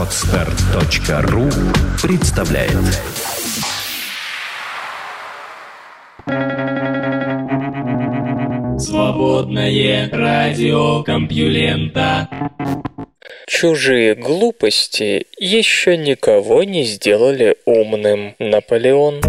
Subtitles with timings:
[0.00, 1.50] Отстар.ру
[2.00, 2.72] представляет
[8.80, 12.30] Свободное радио Компьюлента
[13.46, 18.36] Чужие глупости еще никого не сделали умным.
[18.38, 19.20] Наполеон.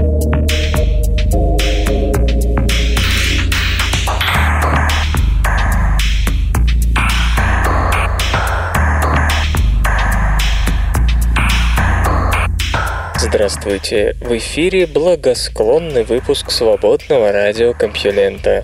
[13.41, 14.15] Здравствуйте!
[14.21, 18.63] В эфире благосклонный выпуск свободного радиокомпьюлента.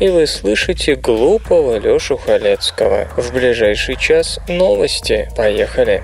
[0.00, 3.08] И вы слышите глупого Лёшу Халецкого.
[3.16, 5.30] В ближайший час новости.
[5.34, 6.02] Поехали!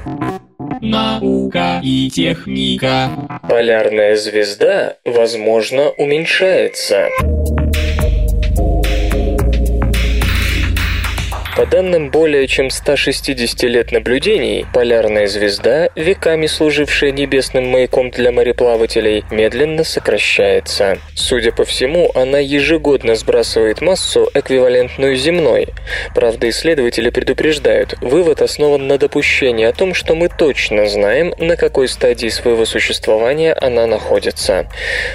[0.81, 3.11] Наука и техника.
[3.47, 7.11] Полярная звезда, возможно, уменьшается.
[11.57, 19.25] По данным более чем 160 лет наблюдений, полярная звезда, веками служившая небесным маяком для мореплавателей,
[19.31, 20.99] медленно сокращается.
[21.15, 25.69] Судя по всему, она ежегодно сбрасывает массу, эквивалентную земной.
[26.13, 31.87] Правда, исследователи предупреждают, вывод основан на допущении о том, что мы точно знаем, на какой
[31.87, 34.67] стадии своего существования она находится.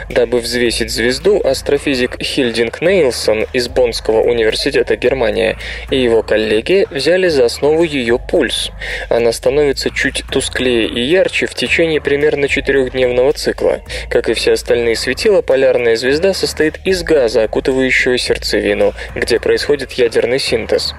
[0.09, 5.57] Дабы взвесить звезду, астрофизик Хильдинг Нейлсон из Боннского университета Германия
[5.91, 8.69] и его коллеги взяли за основу ее пульс.
[9.09, 13.79] Она становится чуть тусклее и ярче в течение примерно четырехдневного цикла.
[14.11, 20.37] Как и все остальные светила, полярная звезда состоит из газа, окутывающего сердцевину, где происходит ядерный
[20.37, 20.93] синтез.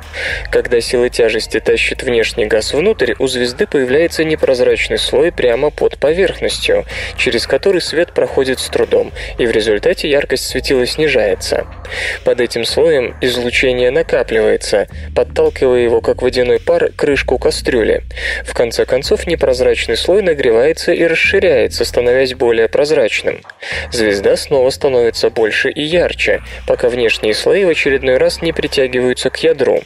[0.51, 6.85] Когда сила тяжести тащит внешний газ внутрь, у звезды появляется непрозрачный слой прямо под поверхностью,
[7.17, 11.69] через который свет проходит с трудом, и в результате яркость светила снижается.
[12.25, 14.89] Под этим слоем излучение накапливается,
[15.21, 18.05] подталкивая его, как водяной пар, крышку кастрюли.
[18.47, 23.43] В конце концов, непрозрачный слой нагревается и расширяется, становясь более прозрачным.
[23.93, 29.37] Звезда снова становится больше и ярче, пока внешние слои в очередной раз не притягиваются к
[29.43, 29.83] ядру.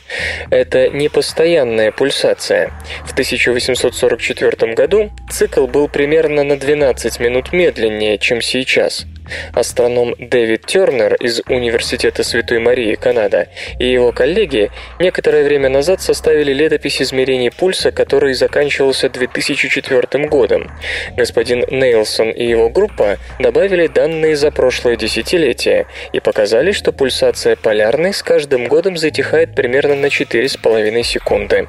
[0.51, 2.71] Это непостоянная пульсация.
[3.05, 9.05] В 1844 году цикл был примерно на 12 минут медленнее, чем сейчас.
[9.53, 13.49] Астроном Дэвид Тернер из Университета Святой Марии, Канада,
[13.79, 20.71] и его коллеги некоторое время назад составили летопись измерений пульса, который заканчивался 2004 годом.
[21.17, 28.13] Господин Нейлсон и его группа добавили данные за прошлое десятилетие и показали, что пульсация полярной
[28.13, 31.69] с каждым годом затихает примерно на 4,5 секунды.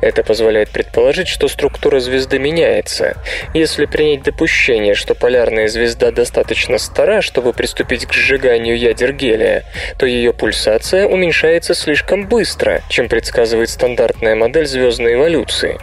[0.00, 3.16] Это позволяет предположить, что структура звезды меняется.
[3.54, 9.64] Если принять допущение, что полярная звезда достаточно стара, чтобы приступить к сжиганию ядер гелия,
[9.98, 15.78] то ее пульсация уменьшается слишком быстро, чем предсказывает стандартная модель звездной эволюции.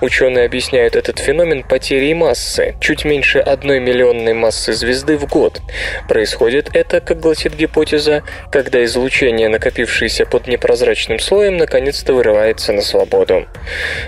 [0.00, 5.60] Ученые объясняют этот феномен потерей массы, чуть меньше одной миллионной массы звезды в год.
[6.08, 8.22] Происходит это, как гласит гипотеза,
[8.52, 13.46] когда излучение, накопившееся под непрозрачным слоем, наконец-то вырывается на свободу.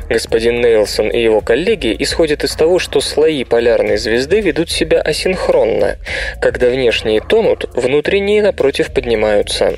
[0.09, 5.97] Господин Нейлсон и его коллеги исходят из того, что слои полярной звезды ведут себя асинхронно.
[6.43, 9.75] Когда внешние тонут, внутренние, напротив, поднимаются.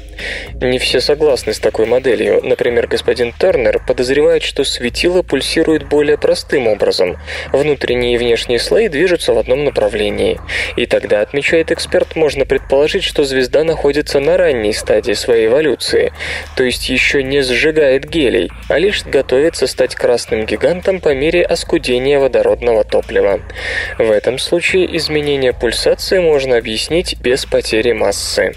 [0.62, 2.40] Не все согласны с такой моделью.
[2.42, 7.18] Например, господин Тернер подозревает, что светило пульсирует более простым образом.
[7.52, 10.40] Внутренние и внешние слои движутся в одном направлении.
[10.76, 16.14] И тогда, отмечает эксперт, можно предположить, что звезда находится на ранней стадии своей эволюции,
[16.56, 22.18] то есть еще не сжигает гелий, а лишь готовится стать красным гигантом по мере оскудения
[22.18, 23.40] водородного топлива.
[23.98, 28.52] В этом случае изменение пульсации можно можно объяснить без потери массы.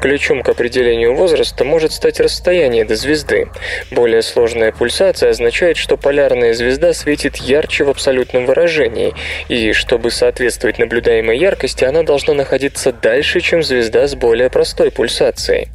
[0.00, 3.48] Ключом к определению возраста может стать расстояние до звезды.
[3.90, 9.14] Более сложная пульсация означает, что полярная звезда светит ярче в абсолютном выражении,
[9.48, 15.68] и чтобы соответствовать наблюдаемой яркости, она должна находиться дальше, чем звезда с более простой пульсацией.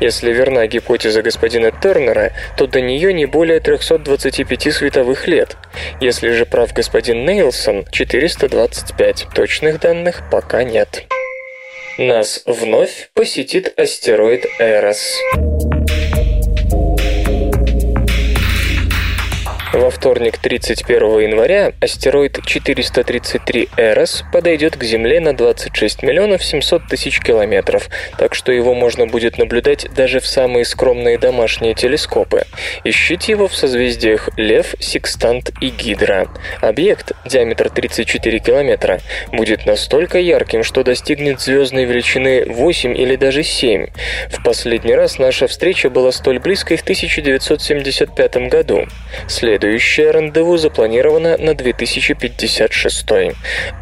[0.00, 5.56] Если верна гипотеза господина Тернера, то до нее не более 325 световых лет.
[6.00, 9.28] Если же прав господин Нейлсон, 425.
[9.34, 11.07] Точных данных пока нет.
[11.98, 15.18] Нас вновь посетит астероид Эрос.
[19.78, 27.20] Во вторник, 31 января, астероид 433 Эрос подойдет к Земле на 26 миллионов 700 тысяч
[27.20, 27.88] километров,
[28.18, 32.42] так что его можно будет наблюдать даже в самые скромные домашние телескопы.
[32.82, 36.26] Ищите его в созвездиях Лев, Секстант и Гидра.
[36.60, 38.98] Объект, диаметр 34 километра,
[39.32, 43.86] будет настолько ярким, что достигнет звездной величины 8 или даже 7.
[44.32, 48.84] В последний раз наша встреча была столь близкой в 1975 году.
[49.28, 53.06] Следующий Следующее рандеву запланировано на 2056.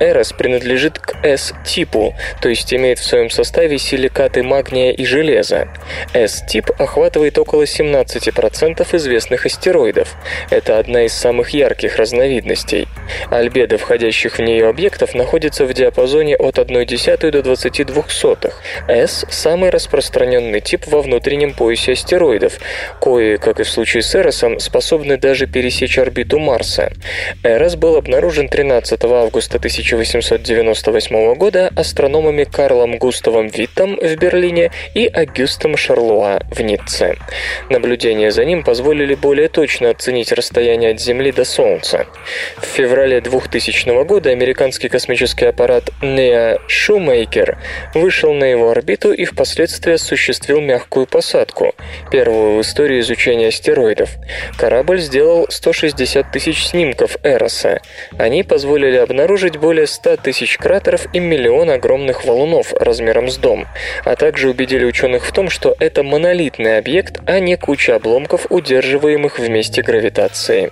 [0.00, 5.69] Эрос принадлежит к S-типу, то есть имеет в своем составе силикаты магния и железа.
[6.12, 10.17] S-тип охватывает около 17% известных астероидов.
[10.50, 12.88] Это одна из самых ярких разновидностей.
[13.31, 18.05] Альбедо входящих в нее объектов находится в диапазоне от 1,1 до 22.
[18.88, 22.55] S– самый распространенный тип во внутреннем поясе астероидов,
[22.99, 26.90] кои, как и в случае с Эросом, способны даже пересечь орбиту Марса.
[27.43, 35.76] Эрос был обнаружен 13 августа 1898 года астрономами Карлом Густавом Виттом в Берлине и Агюстом
[35.76, 37.17] Шарлуа в Ницце.
[37.69, 42.06] Наблюдения за ним позволили более точно оценить расстояние от Земли до Солнца.
[42.56, 47.56] В феврале 2000 года американский космический аппарат NEA Shoemaker
[47.94, 51.75] вышел на его орбиту и впоследствии осуществил мягкую посадку,
[52.11, 54.11] первую в истории изучения астероидов.
[54.56, 57.80] Корабль сделал 160 тысяч снимков Эроса.
[58.18, 63.66] Они позволили обнаружить более 100 тысяч кратеров и миллион огромных валунов размером с дом,
[64.04, 69.40] а также убедили ученых в том, что это монолитный объект, а не куча обломков, удерживаемых
[69.40, 70.70] вместе гравитацией.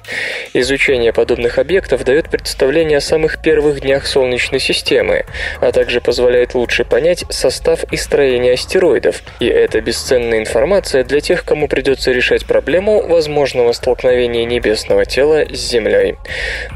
[0.52, 5.25] Изучение подобных объектов дает представление о самых первых днях Солнечной системы,
[5.61, 11.44] а также позволяет лучше понять состав и строение астероидов, и это бесценная информация для тех,
[11.44, 14.44] кому придется решать проблему возможного столкновения
[14.85, 16.17] небесного тела с Землей.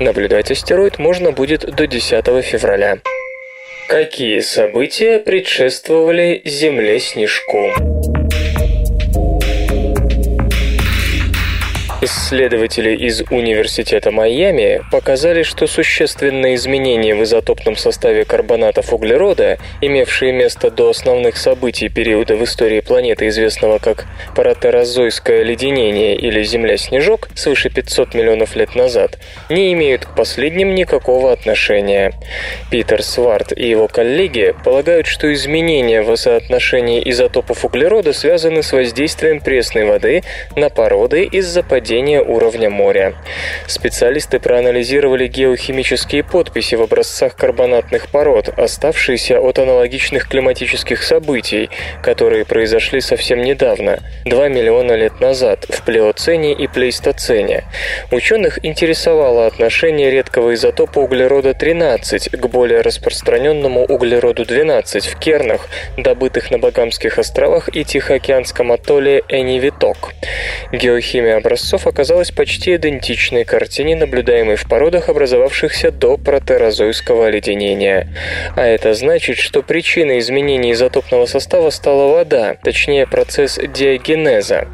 [0.00, 2.98] Наблюдать астероид можно будет до 10 февраля.
[3.88, 8.17] Какие события предшествовали Земле-снежку?
[12.00, 20.70] Исследователи из Университета Майами показали, что существенные изменения в изотопном составе карбонатов углерода, имевшие место
[20.70, 24.06] до основных событий периода в истории планеты, известного как
[24.36, 29.18] паратерозойское леденение или Земля-снежок свыше 500 миллионов лет назад,
[29.48, 32.12] не имеют к последним никакого отношения.
[32.70, 39.40] Питер Сварт и его коллеги полагают, что изменения в соотношении изотопов углерода связаны с воздействием
[39.40, 40.22] пресной воды
[40.54, 43.14] на породы из-за падения падения уровня моря.
[43.66, 51.70] Специалисты проанализировали геохимические подписи в образцах карбонатных пород, оставшиеся от аналогичных климатических событий,
[52.02, 57.64] которые произошли совсем недавно, 2 миллиона лет назад, в плеоцене и плейстоцене.
[58.10, 67.18] Ученых интересовало отношение редкого изотопа углерода-13 к более распространенному углероду-12 в кернах, добытых на Багамских
[67.18, 70.12] островах и Тихоокеанском атолле Энивиток.
[70.70, 78.08] Геохимия образцов образцов оказалась почти идентичной картине, наблюдаемой в породах, образовавшихся до протерозойского оледенения.
[78.56, 84.68] А это значит, что причиной изменения изотопного состава стала вода, точнее процесс диагенеза.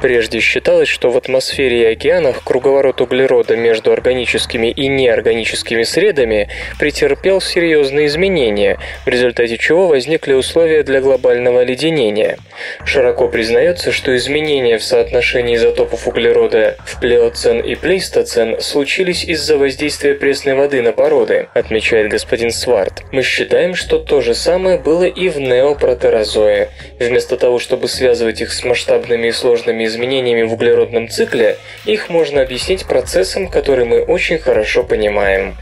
[0.00, 6.48] Прежде считалось, что в атмосфере и океанах круговорот углерода между органическими и неорганическими средами
[6.78, 12.38] претерпел серьезные изменения, в результате чего возникли условия для глобального оледенения.
[12.84, 19.56] Широко признается, что изменения в соотношении изотопов углерода природы в плеоцен и плейстоцен случились из-за
[19.56, 23.02] воздействия пресной воды на породы, отмечает господин Сварт.
[23.12, 26.70] Мы считаем, что то же самое было и в неопротерозое.
[26.98, 31.56] Вместо того, чтобы связывать их с масштабными и сложными изменениями в углеродном цикле,
[31.86, 35.56] их можно объяснить процессом, который мы очень хорошо понимаем.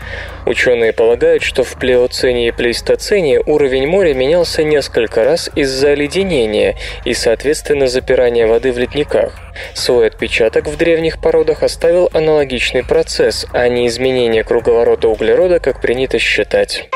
[0.46, 7.14] Ученые полагают, что в плеоцене и плейстоцене уровень моря менялся несколько раз из-за оледенения и,
[7.14, 9.38] соответственно, запирания воды в ледниках.
[9.74, 16.18] Свой отпечаток в древних породах оставил аналогичный процесс, а не изменение круговорота углерода, как принято
[16.18, 16.88] считать.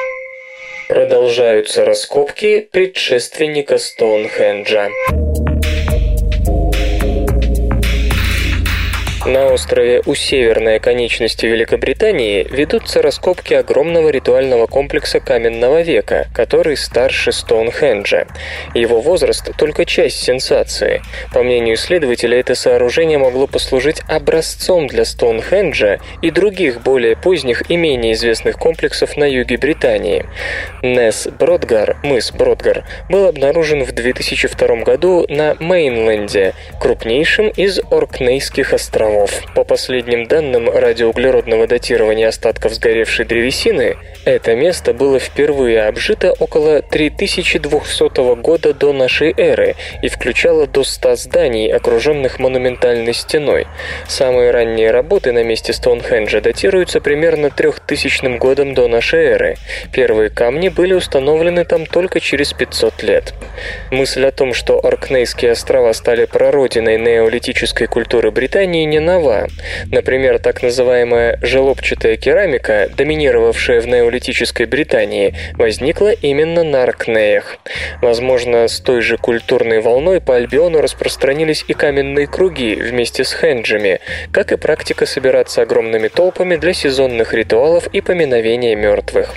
[0.89, 4.89] Продолжаются раскопки предшественника Стоунхенджа.
[9.27, 17.33] На острове у северной оконечности Великобритании ведутся раскопки огромного ритуального комплекса каменного века, который старше
[17.33, 18.29] Стоунхенджа.
[18.73, 21.03] Его возраст– только часть сенсации.
[21.35, 27.77] По мнению исследователя, это сооружение могло послужить образцом для Стоунхенджа и других более поздних и
[27.77, 30.25] менее известных комплексов на юге Британии.
[30.83, 39.16] Нес Бродгар, мыс Бродгар, был обнаружен в 2002 году на Мейнленде, крупнейшем из Оркнейских островов
[39.17, 39.55] островов.
[39.55, 48.35] По последним данным радиоуглеродного датирования остатков сгоревшей древесины, это место было впервые обжито около 3200
[48.37, 53.67] года до нашей эры и включало до 100 зданий, окруженных монументальной стеной.
[54.09, 59.57] Самые ранние работы на месте Стоунхенджа датируются примерно 3000 годом до нашей эры.
[59.93, 63.35] Первые камни были установлены там только через 500 лет.
[63.91, 69.47] Мысль о том, что Оркнейские острова стали прародиной неолитической культуры Британии, не нова.
[69.91, 77.59] Например, так называемая желобчатая керамика, доминировавшая в неолитической Британии, возникла именно на Аркнеях.
[78.03, 84.01] Возможно, с той же культурной волной по Альбиону распространились и каменные круги вместе с хенджами,
[84.33, 89.35] как и практика собираться огромными толпами для сезонных ритуалов и поминовения мертвых.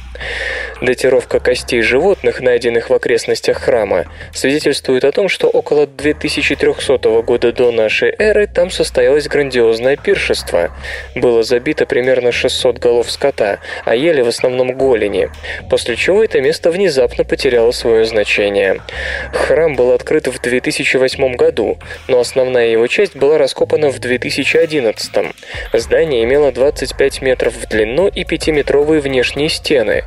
[0.82, 7.72] Датировка костей животных, найденных в окрестностях храма, свидетельствует о том, что около 2300 года до
[7.72, 10.72] нашей эры там состоялось грандиозное пиршество.
[11.16, 15.30] Было забито примерно 600 голов скота, а ели в основном голени,
[15.70, 18.80] после чего это место внезапно потеряло свое значение.
[19.34, 25.12] Храм был открыт в 2008 году, но основная его часть была раскопана в 2011.
[25.74, 30.06] Здание имело 25 метров в длину и 5-метровые внешние стены.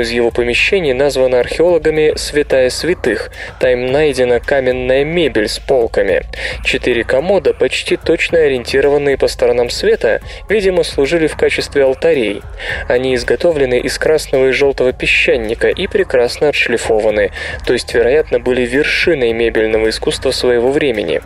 [0.00, 3.32] Из его помещений названо археологами «Святая святых».
[3.58, 6.22] Там найдена каменная мебель с полками.
[6.64, 12.42] Четыре комода, почти точно ориентированные по сторонам света, видимо, служили в качестве алтарей.
[12.86, 17.32] Они изготовлены из красного и желтого песчаника и прекрасно отшлифованы,
[17.66, 21.22] то есть, вероятно, были вершиной мебельного искусства своего времени.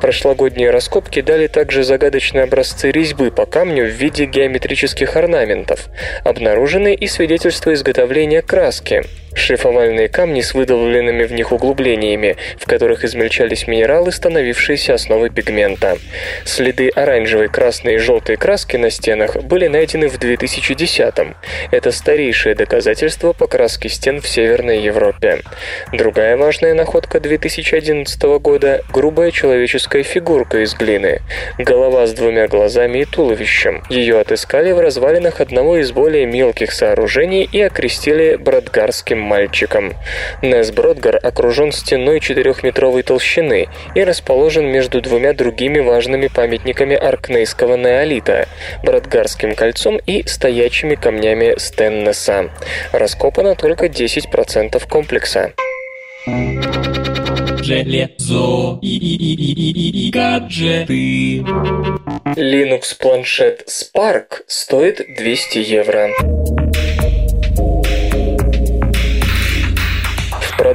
[0.00, 5.88] Прошлогодние раскопки дали также загадочные образцы резьбы по камню в виде геометрических орнаментов.
[6.24, 8.05] Обнаружены и свидетельства изготовления
[8.42, 9.02] краски.
[9.36, 15.98] Шлифовальные камни с выдавленными в них углублениями, в которых измельчались минералы, становившиеся основой пигмента.
[16.46, 21.36] Следы оранжевой, красной и желтой краски на стенах были найдены в 2010-м.
[21.70, 25.42] Это старейшее доказательство покраски стен в Северной Европе.
[25.92, 31.20] Другая важная находка 2011 года– грубая человеческая фигурка из глины.
[31.58, 33.82] Голова с двумя глазами и туловищем.
[33.90, 37.95] Ее отыскали в развалинах одного из более мелких сооружений и окрестили
[38.36, 39.94] Брадгарским мальчиком.
[40.42, 48.48] Нес Бродгар окружен стеной четырехметровой толщины и расположен между двумя другими важными памятниками аркнейского неолита–
[48.82, 52.50] Брадгарским кольцом и стоячими камнями Стеннеса.
[52.92, 55.52] Раскопано только 10% комплекса.
[57.62, 61.38] Железо и, и, и, и, и, и гаджеты.
[62.36, 66.10] Linux планшет Spark стоит 200 евро.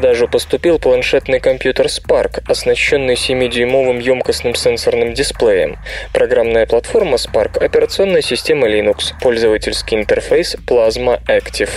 [0.01, 5.77] Продажу поступил планшетный компьютер Spark, оснащенный 7-дюймовым емкостным сенсорным дисплеем.
[6.12, 11.70] Программная платформа Spark– операционная система Linux, пользовательский интерфейс Plasma Active.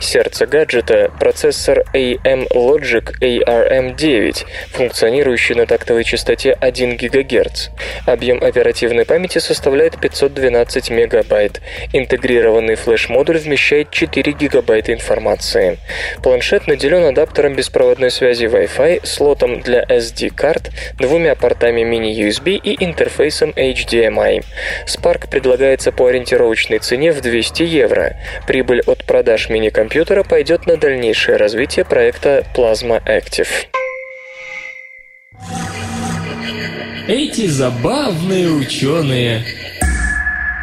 [0.00, 7.68] Сердце гаджета– процессор AM Logic ARM9, функционирующий на тактовой частоте 1 ГГц.
[8.04, 11.58] Объем оперативной памяти составляет 512 МБ.
[11.94, 15.78] Интегрированный флеш-модуль вмещает 4 ГБ информации.
[16.22, 24.42] Планшет наделен адаптером беспроводной связи Wi-Fi, слотом для SD-карт, двумя портами mini-USB и интерфейсом HDMI.
[24.88, 28.16] Spark предлагается по ориентировочной цене в 200 евро.
[28.48, 33.46] Прибыль от продаж мини-компьютера пойдет на дальнейшее развитие проекта Plasma Active.
[37.06, 39.44] Эти забавные ученые.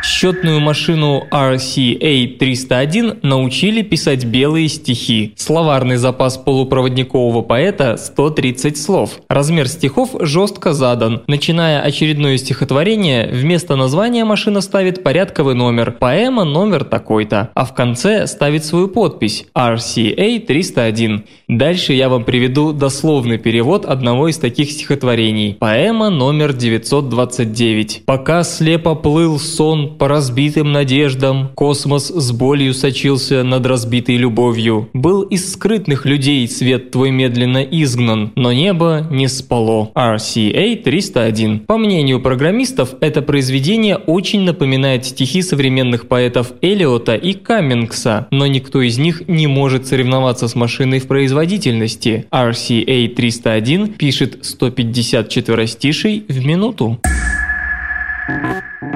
[0.01, 5.34] Счетную машину RCA-301 научили писать белые стихи.
[5.36, 9.20] Словарный запас полупроводникового поэта– 130 слов.
[9.27, 11.24] Размер стихов жестко задан.
[11.27, 18.25] Начиная очередное стихотворение, вместо названия машина ставит порядковый номер, поэма номер такой-то, а в конце
[18.27, 21.24] ставит свою подпись RCA-301.
[21.50, 25.58] Дальше я вам приведу дословный перевод одного из таких стихотворений.
[25.60, 28.03] Поэма номер 929.
[28.06, 34.89] «Пока слепо плыл сон по разбитым надеждам, космос с болью сочился над разбитой любовью.
[34.94, 39.91] Был из скрытных людей свет твой медленно изгнан, но небо не спало.
[39.94, 41.60] RCA 301.
[41.68, 48.82] По мнению программистов, это произведение очень напоминает стихи современных поэтов Элиота и Каммингса, но никто
[48.82, 52.25] из них не может соревноваться с машиной в производительности.
[52.32, 57.00] RCA 301 пишет 154 стишей в минуту.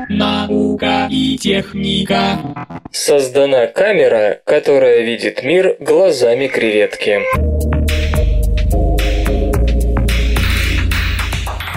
[0.10, 2.40] Наука и техника.
[2.92, 7.22] Создана камера, которая видит мир глазами креветки.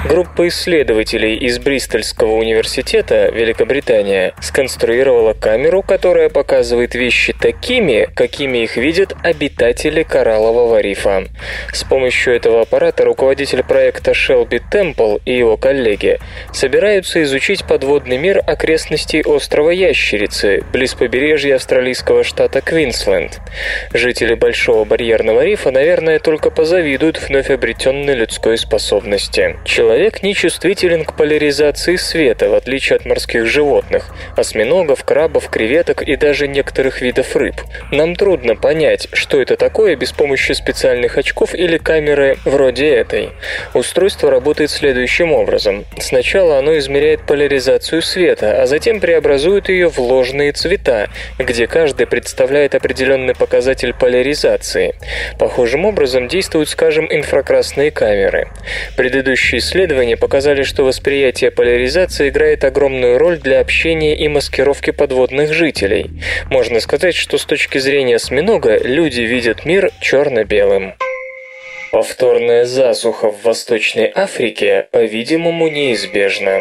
[0.08, 9.14] Группа исследователей из Бристольского университета, Великобритания, сконструировала камеру, которая показывает вещи такими, какими их видят
[9.24, 11.24] обитатели кораллового рифа.
[11.72, 16.20] С помощью этого аппарата руководитель проекта Шелби Темпл и его коллеги
[16.52, 23.40] собираются изучить подводный мир окрестностей острова Ящерицы, близ побережья австралийского штата Квинсленд.
[23.92, 29.56] Жители Большого барьерного рифа, наверное, только позавидуют вновь обретенной людской способности.
[29.64, 36.02] Человек Человек не чувствителен к поляризации света, в отличие от морских животных, осьминогов, крабов, креветок
[36.02, 37.54] и даже некоторых видов рыб.
[37.92, 43.30] Нам трудно понять, что это такое без помощи специальных очков или камеры вроде этой.
[43.72, 45.86] Устройство работает следующим образом.
[45.98, 52.74] Сначала оно измеряет поляризацию света, а затем преобразует ее в ложные цвета, где каждый представляет
[52.74, 54.94] определенный показатель поляризации.
[55.38, 58.50] Похожим образом действуют, скажем, инфракрасные камеры.
[58.98, 59.85] Предыдущие исследования
[60.16, 66.10] показали, что восприятие поляризации играет огромную роль для общения и маскировки подводных жителей.
[66.50, 70.94] Можно сказать, что с точки зрения осьминога люди видят мир черно-белым.
[71.92, 76.60] Повторная засуха в Восточной Африке, по-видимому, неизбежна.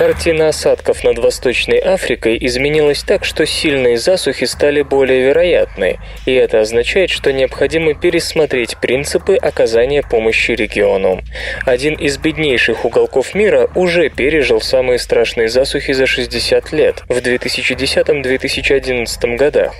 [0.00, 6.60] Картина осадков над Восточной Африкой изменилась так, что сильные засухи стали более вероятны, и это
[6.60, 11.20] означает, что необходимо пересмотреть принципы оказания помощи региону.
[11.66, 19.36] Один из беднейших уголков мира уже пережил самые страшные засухи за 60 лет в 2010-2011
[19.36, 19.74] годах.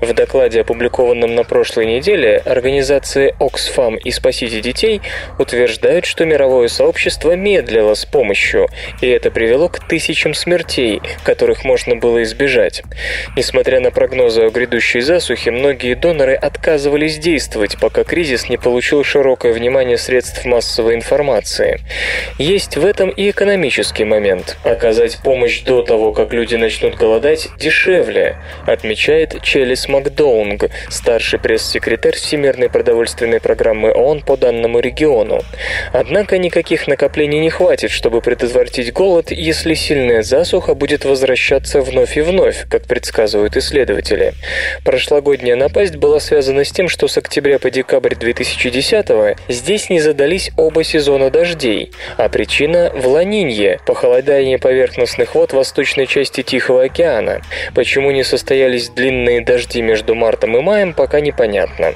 [0.00, 5.00] В докладе, опубликованном на прошлой неделе, организации Oxfam и «Спасите детей»
[5.38, 8.68] утверждают, что мировое сообщество медлило с помощью,
[9.00, 12.82] и это привело привело к тысячам смертей, которых можно было избежать.
[13.36, 19.52] Несмотря на прогнозы о грядущей засухе, многие доноры отказывались действовать, пока кризис не получил широкое
[19.52, 21.80] внимание средств массовой информации.
[22.38, 24.56] Есть в этом и экономический момент.
[24.64, 28.36] Оказать помощь до того, как люди начнут голодать, дешевле,
[28.66, 35.40] отмечает Челис Макдоунг, старший пресс-секретарь Всемирной продовольственной программы ООН по данному региону.
[35.92, 42.20] Однако никаких накоплений не хватит, чтобы предотвратить голод, если сильная засуха будет возвращаться вновь и
[42.20, 44.32] вновь, как предсказывают исследователи.
[44.84, 50.52] Прошлогодняя напасть была связана с тем, что с октября по декабрь 2010 здесь не задались
[50.56, 57.40] оба сезона дождей, а причина в ланинье, похолодание поверхностных вод восточной части Тихого океана.
[57.74, 61.94] Почему не состоялись длинные дожди между мартом и маем, пока непонятно.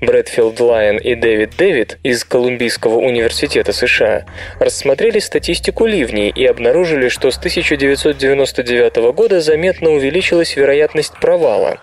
[0.00, 4.24] Брэдфилд Лайон и Дэвид Дэвид из Колумбийского университета США
[4.58, 11.78] рассмотрели статистику ливней и обнаружили, обнаружили, что с 1999 года заметно увеличилась вероятность провала.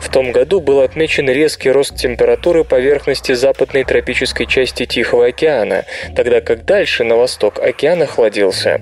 [0.00, 5.84] В том году был отмечен резкий рост температуры поверхности западной тропической части Тихого океана,
[6.16, 8.80] тогда как дальше, на восток, океан охладился.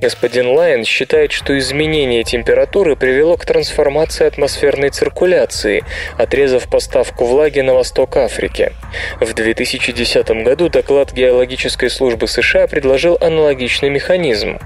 [0.00, 5.84] Господин Лайн считает, что изменение температуры привело к трансформации атмосферной циркуляции,
[6.16, 8.72] отрезав поставку влаги на восток Африки.
[9.20, 14.58] В 2010 году доклад геологической службы США предложил аналогичный механизм.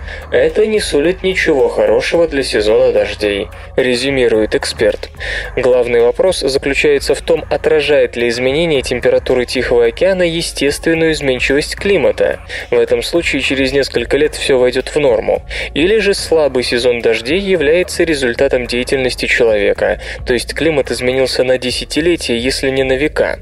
[0.44, 5.08] Это не сулит ничего хорошего для сезона дождей, резюмирует эксперт.
[5.56, 12.40] Главный вопрос заключается в том, отражает ли изменение температуры Тихого океана естественную изменчивость климата.
[12.70, 15.42] В этом случае через несколько лет все войдет в норму.
[15.72, 22.36] Или же слабый сезон дождей является результатом деятельности человека, то есть климат изменился на десятилетия,
[22.36, 23.38] если не на века.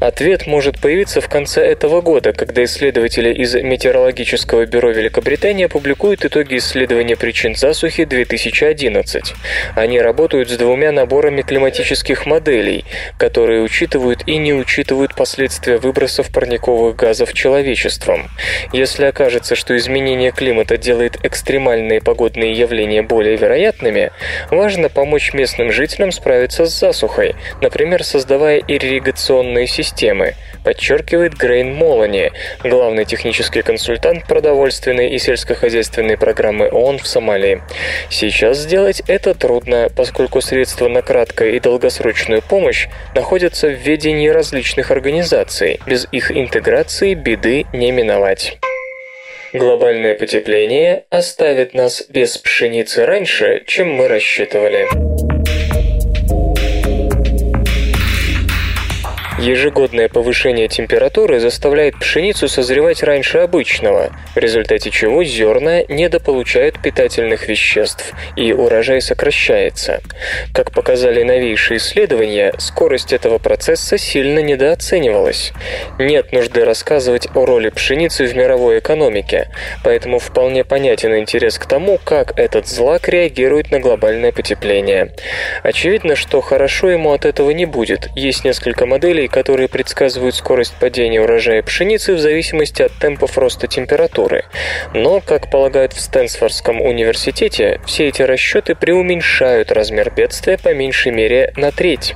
[0.00, 6.39] Ответ может появиться в конце этого года, когда исследователи из Метеорологического бюро Великобритании опубликуют итоги
[6.40, 9.34] итоги исследования причин засухи 2011.
[9.76, 12.86] Они работают с двумя наборами климатических моделей,
[13.18, 18.30] которые учитывают и не учитывают последствия выбросов парниковых газов человечеством.
[18.72, 24.10] Если окажется, что изменение климата делает экстремальные погодные явления более вероятными,
[24.50, 32.30] важно помочь местным жителям справиться с засухой, например, создавая ирригационные системы, подчеркивает Грейн Молани,
[32.64, 37.60] главный технический консультант продовольственной и сельскохозяйственной программы программы ООН в Сомалии.
[38.08, 44.92] Сейчас сделать это трудно, поскольку средства на краткую и долгосрочную помощь находятся в ведении различных
[44.92, 45.80] организаций.
[45.86, 48.58] Без их интеграции беды не миновать.
[49.52, 55.29] Глобальное потепление оставит нас без пшеницы раньше, чем мы рассчитывали.
[59.40, 68.12] Ежегодное повышение температуры заставляет пшеницу созревать раньше обычного, в результате чего зерна недополучают питательных веществ
[68.36, 70.02] и урожай сокращается.
[70.52, 75.54] Как показали новейшие исследования, скорость этого процесса сильно недооценивалась.
[75.98, 79.48] Нет нужды рассказывать о роли пшеницы в мировой экономике,
[79.82, 85.14] поэтому вполне понятен интерес к тому, как этот злак реагирует на глобальное потепление.
[85.62, 88.10] Очевидно, что хорошо ему от этого не будет.
[88.14, 94.44] Есть несколько моделей, которые предсказывают скорость падения урожая пшеницы в зависимости от темпов роста температуры.
[94.94, 101.52] Но, как полагают в Стэнсфордском университете, все эти расчеты преуменьшают размер бедствия по меньшей мере
[101.56, 102.14] на треть.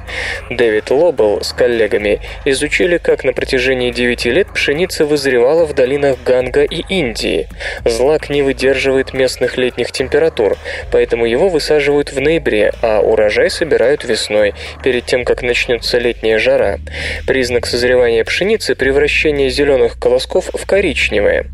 [0.51, 6.65] Дэвид Лобл с коллегами изучили, как на протяжении 9 лет пшеница вызревала в долинах Ганга
[6.65, 7.49] и Индии.
[7.85, 10.57] Злак не выдерживает местных летних температур,
[10.91, 16.79] поэтому его высаживают в ноябре, а урожай собирают весной, перед тем, как начнется летняя жара.
[17.27, 21.47] Признак созревания пшеницы– превращение зеленых колосков в коричневые.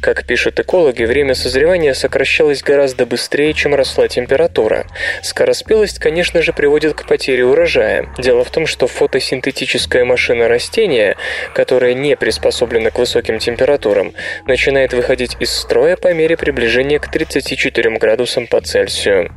[0.00, 4.86] Как пишут экологи, время созревания сокращалось гораздо быстрее, чем росла температура.
[5.22, 8.08] Скороспелость, конечно же, приводит к потере урожая.
[8.18, 11.16] Дело в том, что фотосинтетическая машина растения,
[11.54, 14.14] которая не приспособлена к высоким температурам,
[14.46, 19.32] начинает выходить из строя по мере приближения к 34 градусам по Цельсию.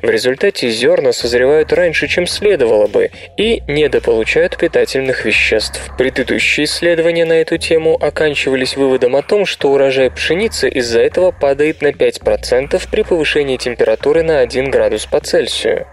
[0.00, 5.80] В результате зерна созревают раньше, чем следовало бы, и недополучают питательных веществ.
[5.98, 11.82] Предыдущие исследования на эту тему оканчивались выводом о том, что урожай пшеницы из-за этого падает
[11.82, 15.86] на 5% при повышении температуры на 1 градус по Цельсию.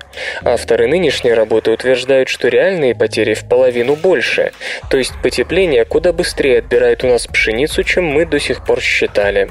[0.43, 4.51] Авторы нынешней работы утверждают, что реальные потери в половину больше,
[4.89, 9.49] то есть потепление куда быстрее отбирает у нас пшеницу, чем мы до сих пор считали.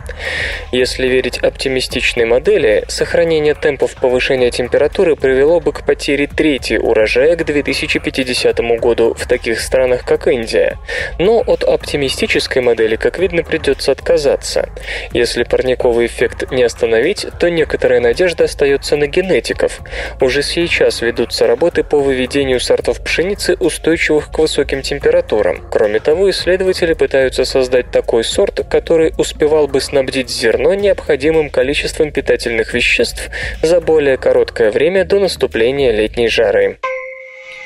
[0.72, 7.44] Если верить оптимистичной модели, сохранение темпов повышения температуры привело бы к потере трети урожая к
[7.44, 10.78] 2050 году в таких странах, как Индия.
[11.18, 14.68] Но от оптимистической модели, как видно, придется отказаться.
[15.12, 19.80] Если парниковый эффект не остановить, то некоторая надежда остается на генетиков.
[20.20, 25.66] Уже сейчас ведутся работы по выведению сортов пшеницы, устойчивых к высоким температурам.
[25.70, 32.74] Кроме того, исследователи пытаются создать такой сорт, который успевал бы снабдить зерно необходимым количеством питательных
[32.74, 33.30] веществ
[33.62, 36.78] за более короткое время до наступления летней жары.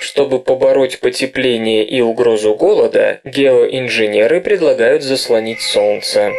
[0.02, 6.32] Чтобы побороть потепление и угрозу голода, геоинженеры предлагают заслонить солнце.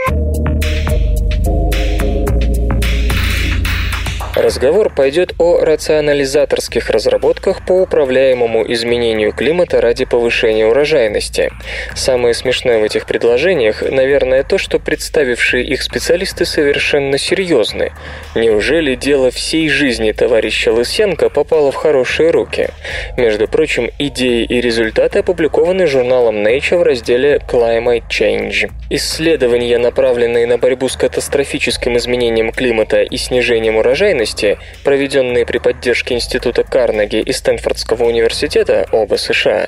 [4.35, 11.51] Разговор пойдет о рационализаторских разработках по управляемому изменению климата ради повышения урожайности.
[11.93, 17.91] Самое смешное в этих предложениях, наверное, то, что представившие их специалисты совершенно серьезны.
[18.33, 22.69] Неужели дело всей жизни товарища Лысенко попало в хорошие руки?
[23.17, 28.71] Между прочим, идеи и результаты опубликованы журналом Nature в разделе Climate Change.
[28.89, 36.15] Исследования, направленные на борьбу с катастрофическим изменением климата и снижением урожайности, деятельности, проведенные при поддержке
[36.15, 39.67] Института Карнеги и Стэнфордского университета, оба США,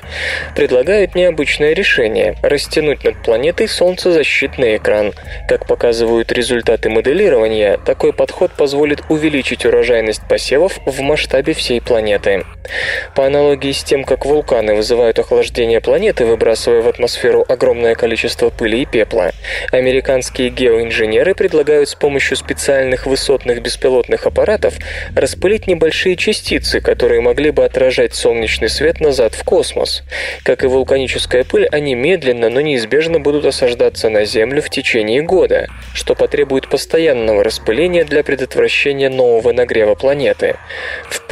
[0.54, 5.12] предлагают необычное решение– растянуть над планетой солнцезащитный экран.
[5.48, 12.44] Как показывают результаты моделирования, такой подход позволит увеличить урожайность посевов в масштабе всей планеты.
[13.14, 18.82] По аналогии с тем, как вулканы вызывают охлаждение планеты, выбрасывая в атмосферу огромное количество пыли
[18.82, 19.30] и пепла,
[19.70, 24.74] американские геоинженеры предлагают с помощью специальных высотных беспилотных аппаратов аппаратов
[25.14, 30.04] распылить небольшие частицы, которые могли бы отражать солнечный свет назад в космос.
[30.44, 35.68] Как и вулканическая пыль, они медленно, но неизбежно будут осаждаться на Землю в течение года,
[35.94, 40.56] что потребует постоянного распыления для предотвращения нового нагрева планеты.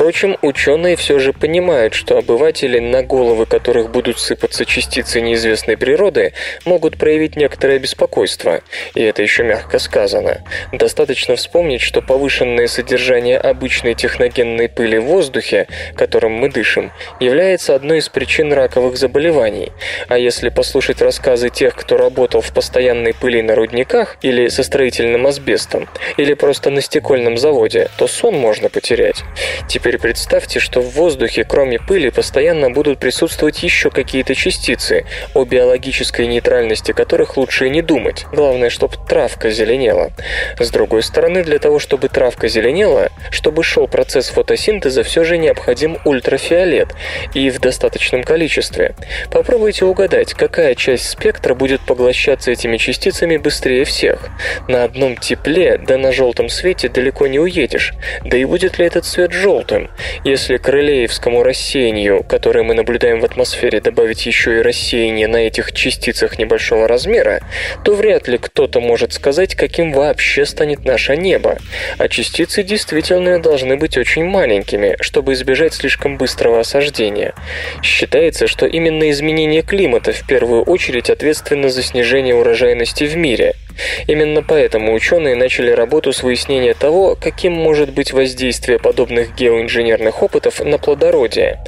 [0.04, 6.34] Впрочем, ученые все же понимают, что обыватели, на головы которых будут сыпаться частицы неизвестной природы,
[6.66, 8.60] могут проявить некоторое беспокойство.
[8.94, 10.42] И это еще мягко сказано.
[10.72, 18.00] Достаточно вспомнить, что повышенное содержание обычной техногенной пыли в воздухе, которым мы дышим, является одной
[18.00, 19.72] из причин раковых заболеваний.
[20.08, 25.26] А если послушать рассказы тех, кто работал в постоянной пыли на рудниках или со строительным
[25.26, 25.88] асбестом,
[26.18, 29.24] или просто на стекольном заводе, то сон можно потерять.
[29.66, 35.04] Теперь представьте, что в воздухе, кроме пыли, постоянно будут присутствовать еще какие-то частицы,
[35.34, 38.26] о биологической нейтральности которых лучше и не думать.
[38.32, 40.12] Главное, чтобы травка зеленела.
[40.58, 45.98] С другой стороны, для того, чтобы травка зеленела, чтобы шел процесс фотосинтеза, все же необходим
[46.04, 46.88] ультрафиолет
[47.34, 48.94] и в достаточном количестве.
[49.30, 54.28] Попробуйте угадать, какая часть спектра будет поглощаться этими частицами быстрее всех.
[54.68, 57.94] На одном тепле, да на желтом свете далеко не уедешь.
[58.24, 59.83] Да и будет ли этот свет желтым?
[60.24, 65.72] Если к релеевскому рассеянию, которое мы наблюдаем в атмосфере, добавить еще и рассеяние на этих
[65.72, 67.40] частицах небольшого размера,
[67.84, 71.58] то вряд ли кто-то может сказать, каким вообще станет наше небо.
[71.98, 77.34] А частицы действительно должны быть очень маленькими, чтобы избежать слишком быстрого осаждения.
[77.82, 83.54] Считается, что именно изменение климата в первую очередь ответственно за снижение урожайности в мире–
[84.06, 90.60] Именно поэтому ученые начали работу с выяснения того, каким может быть воздействие подобных геоинженерных опытов
[90.60, 91.60] на плодородие.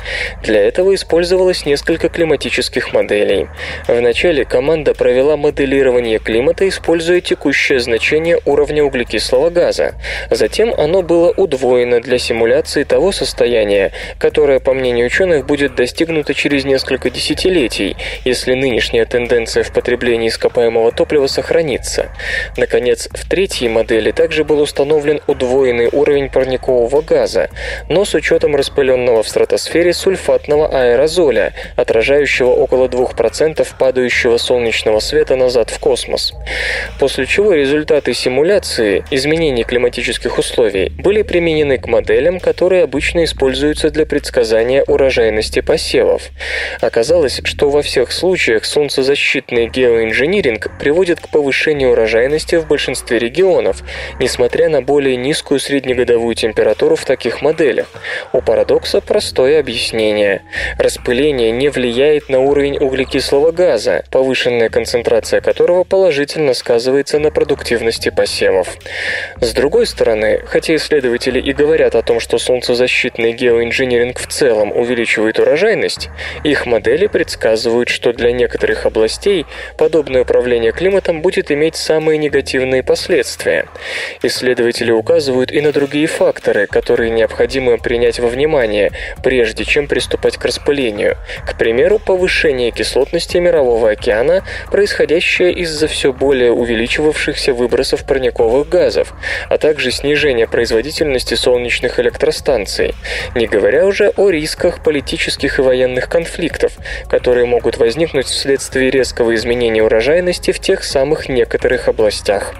[0.42, 3.49] Для этого использовалось несколько климатических моделей.
[3.88, 9.95] Вначале команда провела моделирование климата, используя текущее значение уровня углекислого газа.
[10.31, 16.64] Затем оно было удвоено для симуляции того состояния, которое, по мнению ученых, будет достигнуто через
[16.64, 21.96] несколько десятилетий, если нынешняя тенденция в потреблении ископаемого топлива сохранится.
[22.57, 27.49] Наконец, в третьей модели также был установлен удвоенный уровень парникового газа,
[27.89, 35.71] но с учетом распыленного в стратосфере сульфатного аэрозоля, отражающего около 2% падающего солнечного света назад
[35.71, 36.33] в космос.
[36.99, 44.07] После чего результаты симуляции изменений климатических условий были применены к моделям, которые обычно используются для
[44.07, 46.23] предсказания урожайности посевов.
[46.81, 53.83] Оказалось, что во всех случаях солнцезащитный геоинжиниринг приводит к повышению урожайности в большинстве регионов,
[54.20, 57.87] несмотря на более низкую среднегодовую температуру в таких моделях.
[58.33, 60.42] У парадокса простое объяснение.
[60.79, 68.77] Распыление не влияет на уровень углекислого газа, повышенная концентрация которого положительно сказывается на продуктивности посевов.
[69.40, 75.38] С другой стороны, хотя исследователи и говорят о том, что солнцезащитный геоинжиниринг в целом увеличивает
[75.38, 76.09] урожайность,
[76.44, 79.46] их модели предсказывают, что для некоторых областей
[79.79, 83.67] подобное управление климатом будет иметь самые негативные последствия.
[84.23, 90.45] Исследователи указывают и на другие факторы, которые необходимо принять во внимание, прежде чем приступать к
[90.45, 91.17] распылению.
[91.47, 99.12] К примеру, повышение кислотности Мирового океана, происходящее из-за все более увеличивавшихся выбросов парниковых газов,
[99.49, 102.95] а также снижение производительности солнечных электростанций,
[103.35, 106.73] не говоря уже о рисках политических и военных конфликтов,
[107.09, 112.55] которые могут возникнуть вследствие резкого изменения урожайности в тех самых некоторых областях.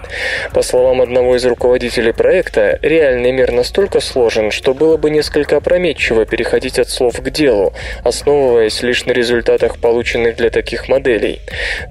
[0.53, 6.25] По словам одного из руководителей проекта, реальный мир настолько сложен, что было бы несколько опрометчиво
[6.27, 11.41] переходить от слов к делу, основываясь лишь на результатах, полученных для таких моделей.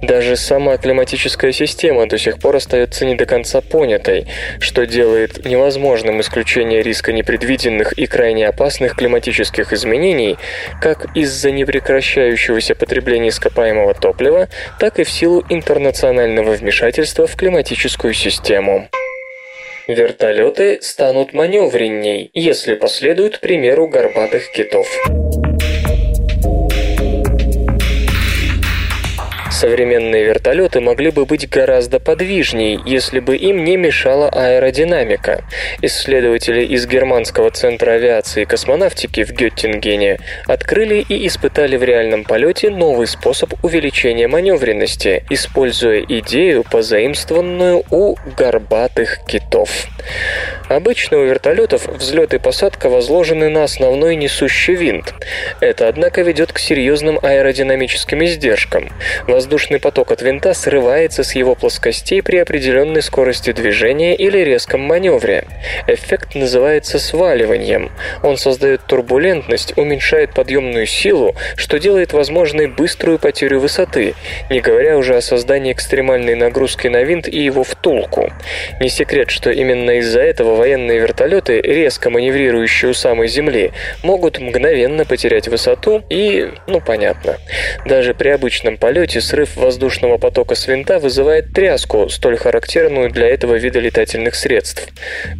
[0.02, 4.26] Даже сама климатическая система до сих пор остается не до конца понятой,
[4.60, 10.36] что делает невозможным исключение риска непредвиденных и крайне опасных климатических изменений,
[10.82, 14.48] как из-за непрекращающегося потребления ископаемого топлива,
[14.78, 18.88] так и в силу интернационального вмешательства в климатическую систему.
[19.86, 24.88] Вертолеты станут маневренней, если последуют примеру горбатых китов.
[29.58, 35.44] Современные вертолеты могли бы быть гораздо подвижнее, если бы им не мешала аэродинамика.
[35.80, 42.68] Исследователи из Германского центра авиации и космонавтики в Геттингене открыли и испытали в реальном полете
[42.68, 49.70] новый способ увеличения маневренности, используя идею, позаимствованную у горбатых китов.
[50.68, 55.14] Обычно у вертолетов взлет и посадка возложены на основной несущий винт.
[55.60, 58.90] Это, однако, ведет к серьезным аэродинамическим издержкам.
[59.46, 65.44] Воздушный поток от винта срывается с его плоскостей при определенной скорости движения или резком маневре.
[65.86, 67.92] Эффект называется сваливанием.
[68.24, 74.16] Он создает турбулентность, уменьшает подъемную силу, что делает возможной быструю потерю высоты,
[74.50, 78.32] не говоря уже о создании экстремальной нагрузки на винт и его втулку.
[78.80, 83.70] Не секрет, что именно из-за этого военные вертолеты, резко маневрирующие у самой земли,
[84.02, 87.36] могут мгновенно потерять высоту и, ну понятно.
[87.84, 93.56] Даже при обычном полете срыв воздушного потока с винта вызывает тряску, столь характерную для этого
[93.56, 94.88] вида летательных средств.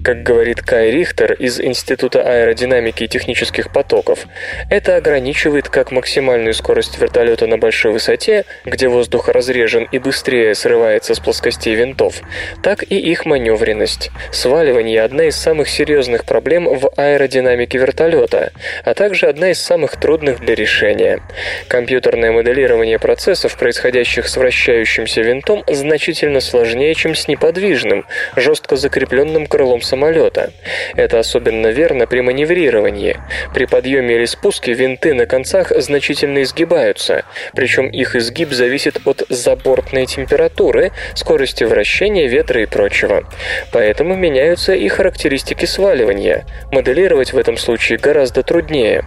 [0.04, 4.26] Как говорит Кай Рихтер из Института аэродинамики и технических потоков,
[4.68, 11.14] это ограничивает как максимальную скорость вертолета на большой высоте, где воздух разрежен и быстрее срывается
[11.14, 12.20] с плоскостей винтов,
[12.62, 14.10] так и их маневренность.
[14.30, 18.52] Сваливание– одна из самых серьезных проблем в аэродинамике вертолета,
[18.84, 21.22] а также одна из самых трудных для решения.
[21.68, 23.85] Компьютерное моделирование процессов, происходящих
[24.28, 30.52] с вращающимся винтом, значительно сложнее, чем с неподвижным, жестко закрепленным крылом самолета.
[30.96, 33.18] Это особенно верно при маневрировании.
[33.54, 40.06] При подъеме или спуске винты на концах значительно изгибаются, причем их изгиб зависит от забортной
[40.06, 43.24] температуры, скорости вращения, ветра и прочего.
[43.72, 46.44] Поэтому меняются и характеристики сваливания.
[46.72, 49.04] Моделировать в этом случае гораздо труднее.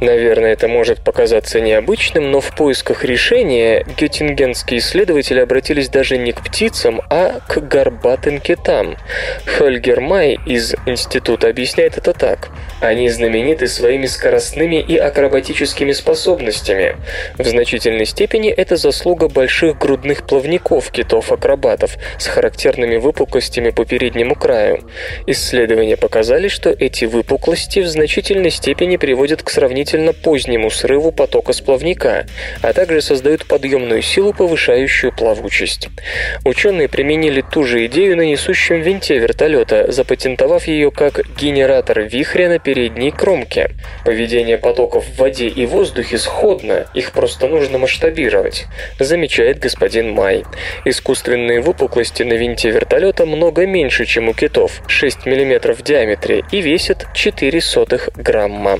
[0.00, 3.84] Наверное, это может показаться необычным, но в поисках решения
[4.16, 8.96] геттингенские исследователи обратились даже не к птицам, а к горбатым китам.
[9.44, 12.48] Хольгер Май из института объясняет это так.
[12.80, 16.96] Они знамениты своими скоростными и акробатическими способностями.
[17.36, 24.88] В значительной степени это заслуга больших грудных плавников китов-акробатов с характерными выпуклостями по переднему краю.
[25.26, 31.60] Исследования показали, что эти выпуклости в значительной степени приводят к сравнительно позднему срыву потока с
[31.60, 32.26] плавника,
[32.62, 35.88] а также создают подъемную силу, повышающую плавучесть.
[36.44, 42.58] Ученые применили ту же идею на несущем винте вертолета, запатентовав ее как генератор вихря на
[42.58, 43.70] передней кромке.
[44.04, 48.66] Поведение потоков в воде и воздухе сходно, их просто нужно масштабировать,
[48.98, 50.44] замечает господин Май.
[50.84, 56.60] Искусственные выпуклости на винте вертолета много меньше, чем у китов, 6 мм в диаметре, и
[56.60, 58.78] весят 4 сотых грамма.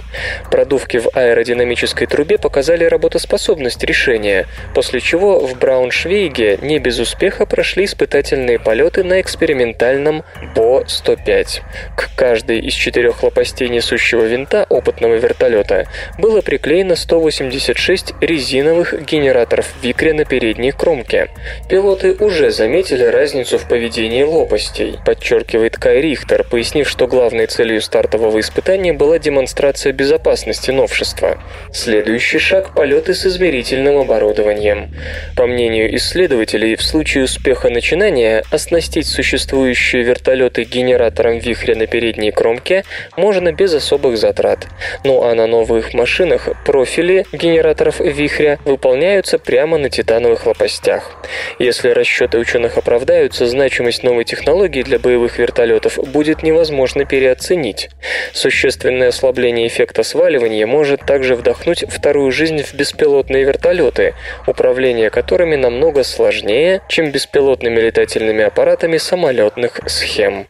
[0.51, 7.85] Продувки в аэродинамической трубе показали работоспособность решения, после чего в Брауншвейге не без успеха прошли
[7.85, 10.25] испытательные полеты на экспериментальном
[10.55, 11.63] БО-105.
[11.97, 15.87] К каждой из четырех лопастей несущего винта опытного вертолета
[16.19, 21.29] было приклеено 186 резиновых генераторов викря на передней кромке.
[21.69, 28.41] Пилоты уже заметили разницу в поведении лопастей, подчеркивает Кай Рихтер, пояснив, что главной целью стартового
[28.41, 31.39] испытания была демонстрация безопасности новшества.
[31.73, 34.91] Следующий шаг– полеты с измерительным оборудованием.
[35.37, 42.85] По мнению исследователей, в случае успеха начинания оснастить существующие вертолеты генератором вихря на передней кромке
[43.17, 44.67] можно без особых затрат.
[45.05, 51.13] Ну а на новых машинах профили генераторов вихря выполняются прямо на титановых лопастях.
[51.59, 57.91] Если расчеты ученых оправдаются, значимость новой технологии для боевых вертолетов будет невозможно переоценить.
[58.33, 64.15] Существенное ослабление эффекта сваливания может также вдохнуть вторую жизнь в беспилотные вертолеты,
[64.47, 70.47] управление которыми намного сложнее, чем беспилотными летательными аппаратами самолетных схем.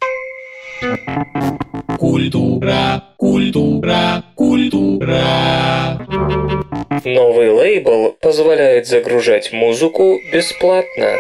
[1.99, 6.07] Культура, культура, культура.
[7.05, 11.17] Новый лейбл позволяет загружать музыку бесплатно.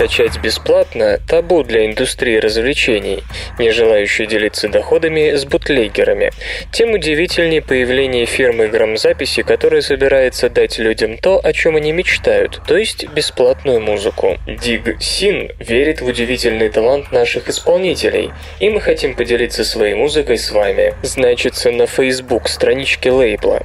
[0.00, 3.22] Скачать бесплатно– табу для индустрии развлечений,
[3.58, 6.30] не желающей делиться доходами с бутлегерами.
[6.72, 12.78] Тем удивительнее появление фирмы грамзаписи, которая собирается дать людям то, о чем они мечтают, то
[12.78, 14.38] есть бесплатную музыку.
[14.46, 20.50] Dig Sin верит в удивительный талант наших исполнителей, и мы хотим поделиться своей музыкой с
[20.50, 20.94] вами.
[21.02, 23.64] Значится на Facebook страничке лейбла.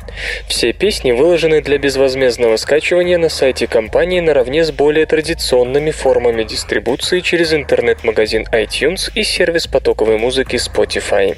[0.50, 6.44] Все песни выложены для безвозмездного скачивания на сайте компании наравне с более традиционными формами формами
[6.44, 11.38] дистрибуции через интернет-магазин iTunes и сервис потоковой музыки Spotify.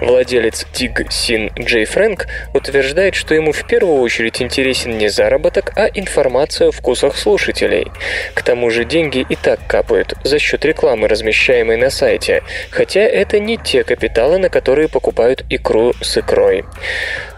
[0.00, 5.88] Владелец Dig Sin Джей Фрэнк утверждает, что ему в первую очередь интересен не заработок, а
[5.92, 7.90] информация о вкусах слушателей.
[8.34, 13.40] К тому же деньги и так капают за счет рекламы, размещаемой на сайте, хотя это
[13.40, 16.64] не те капиталы, на которые покупают икру с икрой.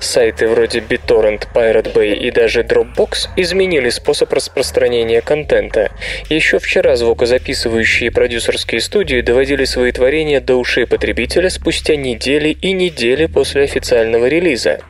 [0.00, 5.90] Сайты вроде BitTorrent, Pirate Bay и даже Dropbox изменили способ распространения контента.
[6.28, 12.72] Еще вчера вчера звукозаписывающие продюсерские студии доводили свои творения до ушей потребителя спустя недели и
[12.72, 14.81] недели после официального релиза.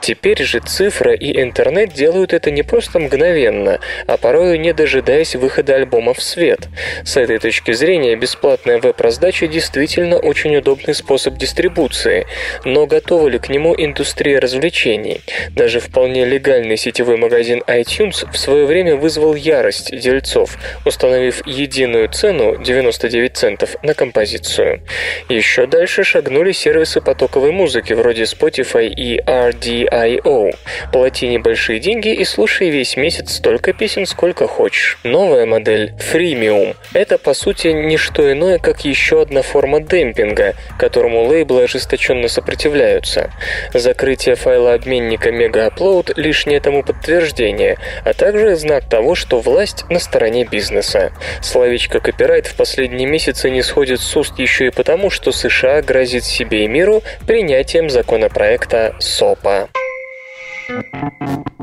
[0.00, 5.74] Теперь же цифра и интернет делают это не просто мгновенно, а порою не дожидаясь выхода
[5.74, 6.68] альбома в свет.
[7.04, 12.26] С этой точки зрения бесплатная веб-раздача действительно очень удобный способ дистрибуции,
[12.64, 15.20] но готова ли к нему индустрия развлечений?
[15.50, 22.56] Даже вполне легальный сетевой магазин iTunes в свое время вызвал ярость дельцов, установив единую цену
[22.62, 24.82] 99 центов на композицию.
[25.28, 30.50] Еще дальше шагнули сервисы потоковой музыки вроде Spotify и RDIO.
[30.92, 34.98] Плати небольшие деньги и слушай весь месяц столько песен, сколько хочешь.
[35.04, 41.24] Новая модель Freemium– это по сути не что иное, как еще одна форма демпинга, которому
[41.24, 43.30] лейблы ожесточенно сопротивляются.
[43.72, 49.98] Закрытие файла обменника Mega Upload– лишнее тому подтверждение, а также знак того, что власть на
[49.98, 51.12] стороне бизнеса.
[51.40, 56.24] Словечко «копирайт» в последние месяцы не сходит с уст еще и потому, что США грозит
[56.24, 59.68] себе и миру принятием законопроекта СОПа.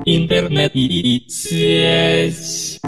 [0.06, 2.80] Интернет и связь.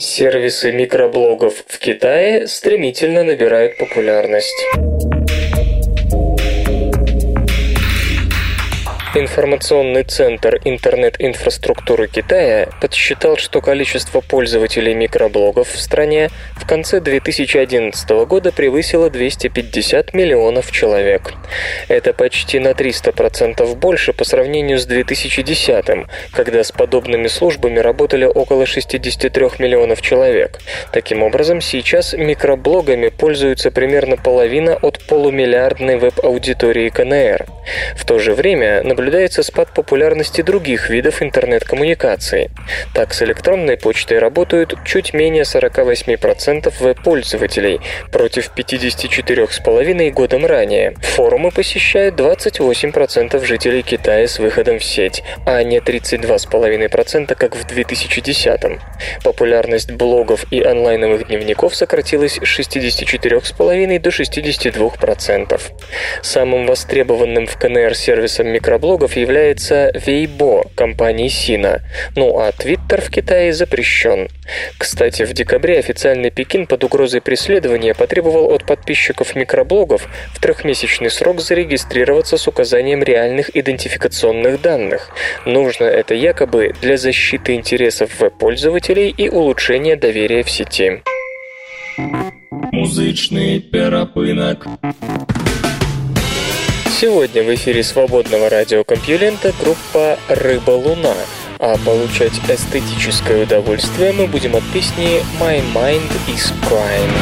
[0.00, 4.66] Сервисы микроблогов в Китае стремительно набирают популярность.
[9.18, 18.52] Информационный центр интернет-инфраструктуры Китая подсчитал, что количество пользователей микроблогов в стране в конце 2011 года
[18.52, 21.32] превысило 250 миллионов человек.
[21.88, 25.86] Это почти на 300% больше по сравнению с 2010,
[26.32, 30.58] когда с подобными службами работали около 63 миллионов человек.
[30.92, 37.46] Таким образом, сейчас микроблогами пользуются примерно половина от полумиллиардной веб-аудитории КНР.
[37.96, 39.05] В то же время наблюдается
[39.42, 42.50] спад популярности других видов интернет-коммуникаций.
[42.94, 47.80] Так, с электронной почтой работают чуть менее 48% веб-пользователей
[48.10, 50.94] против 54,5% годом ранее.
[51.02, 58.64] Форумы посещают 28% жителей Китая с выходом в сеть, а не 32,5%, как в 2010
[58.64, 58.80] -м.
[59.22, 65.72] Популярность блогов и онлайновых дневников сократилась с 64,5% до 62%.
[66.22, 71.82] Самым востребованным в КНР сервисом микроблогов является Weibo компании Сина,
[72.14, 74.28] ну а Twitter в Китае запрещен.
[74.78, 81.40] Кстати, в декабре официальный Пекин под угрозой преследования потребовал от подписчиков микроблогов в трехмесячный срок
[81.40, 85.10] зарегистрироваться с указанием реальных идентификационных данных.
[85.44, 91.02] Нужно это якобы для защиты интересов веб-пользователей и улучшения доверия в сети.
[92.70, 94.66] Музычный перапынок.
[96.98, 101.12] Сегодня в эфире свободного радиокомпьюлента группа «Рыба Луна»,
[101.58, 107.12] а получать эстетическое удовольствие мы будем от песни «My Mind is Crying».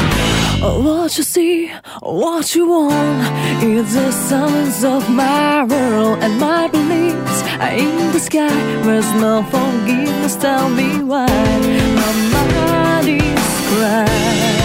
[0.61, 1.69] What you see,
[2.01, 3.27] what you want
[3.61, 8.47] is the silence of my world and my beliefs are in the sky.
[8.83, 14.64] There's no forgiveness, tell me why my mind is crying.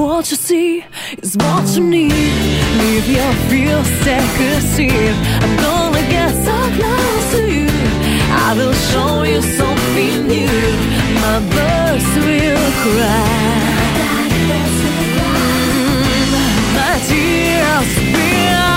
[0.00, 0.84] What you see
[1.22, 2.32] is what you need.
[2.80, 3.32] Leave your
[4.56, 5.14] a seat.
[5.44, 7.68] I'm gonna get so close to you.
[8.46, 10.68] I will show you something new.
[11.24, 13.50] My birds will cry.
[16.76, 18.69] My tears will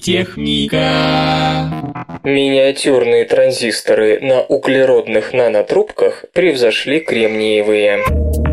[0.00, 1.70] Наука и техника.
[2.24, 8.49] Миниатюрные транзисторы на углеродных нанотрубках превзошли кремниевые.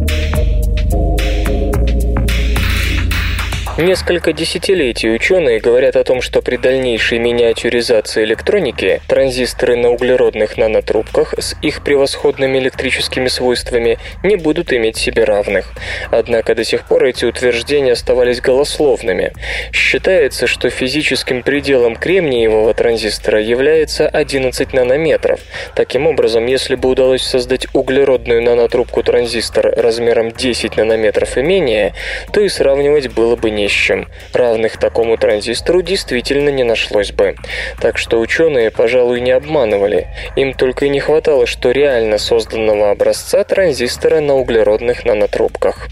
[3.78, 11.36] Несколько десятилетий ученые говорят о том, что при дальнейшей миниатюризации электроники транзисторы на углеродных нанотрубках
[11.38, 15.72] с их превосходными электрическими свойствами не будут иметь себе равных.
[16.10, 19.34] Однако до сих пор эти утверждения оставались голословными.
[19.72, 25.40] Считается, что физическим пределом кремниевого транзистора является 11 нанометров.
[25.76, 31.94] Таким образом, если бы удалось создать углеродную нанотрубку транзистор размером 10 нанометров и менее,
[32.34, 34.08] то и сравнивать было бы не с чем.
[34.34, 37.36] Равных такому транзистору действительно не нашлось бы.
[37.80, 40.08] Так что ученые, пожалуй, не обманывали.
[40.36, 45.88] Им только и не хватало, что реально созданного образца транзистора на углеродных нанотрубках.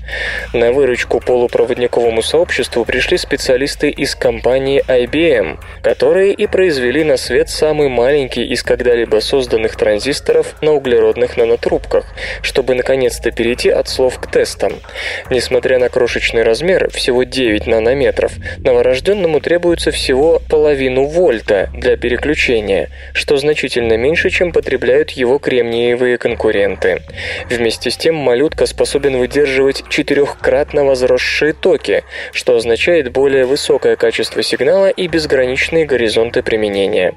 [0.53, 7.89] На выручку полупроводниковому сообществу пришли специалисты из компании IBM, которые и произвели на свет самый
[7.89, 12.05] маленький из когда-либо созданных транзисторов на углеродных нанотрубках,
[12.41, 14.73] чтобы наконец-то перейти от слов к тестам.
[15.29, 23.37] Несмотря на крошечный размер, всего 9 нанометров, новорожденному требуется всего половину вольта для переключения, что
[23.37, 27.01] значительно меньше, чем потребляют его кремниевые конкуренты.
[27.49, 34.89] Вместе с тем малютка способен выдерживать четырехкратно возросшие токи, что означает более высокое качество сигнала
[34.89, 37.13] и безграничные горизонты применения.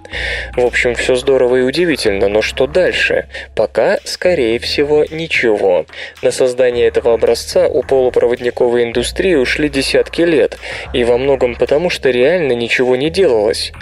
[0.57, 3.29] В общем, все здорово и удивительно, но что дальше?
[3.55, 5.87] Пока, скорее всего, ничего.
[6.23, 10.38] На создание этого образца у полупроводниковой индустрии ушли десятки лет,
[10.93, 13.73] и во многом потому, что реально ничего не делалось.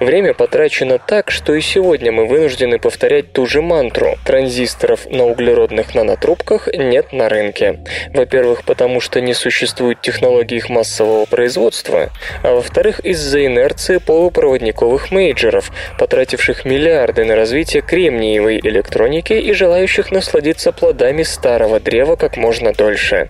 [0.00, 4.16] Время потрачено так, что и сегодня мы вынуждены повторять ту же мантру.
[4.24, 7.80] Транзисторов на углеродных нанотрубках нет на рынке.
[8.12, 12.10] Во-первых, потому что не существует технологий их массового производства,
[12.42, 20.72] а во-вторых, из-за инерции полупроводниковых мейджеров, потративших миллиарды на развитие кремниевой электроники и желающих насладиться
[20.72, 23.28] плодами старого древа как можно дольше.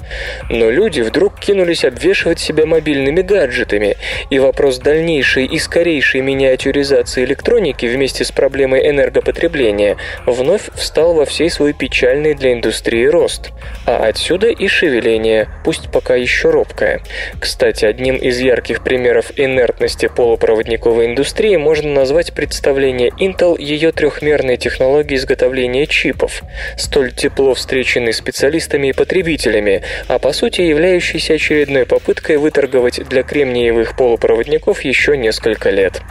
[0.50, 3.96] Но люди вдруг кинулись обвешивать себя мобильными гаджетами,
[4.30, 9.96] и вопрос дальнейшей и скорейшей миниатюризации электроники вместе с проблемой энергопотребления
[10.26, 13.52] вновь встал во всей свой печальный для индустрии рост.
[13.86, 17.00] А отсюда и шевеление, пусть пока еще робкое.
[17.38, 25.14] Кстати, одним из ярких примеров инертности полупроводниковой индустрии можно назвать представление Intel ее трехмерной технологии
[25.14, 26.42] изготовления чипов,
[26.76, 33.96] столь тепло встреченной специалистами и потребителями, а по сути являющейся очередной попыткой выторговать для кремниевых
[33.96, 36.02] полупроводников еще несколько лет.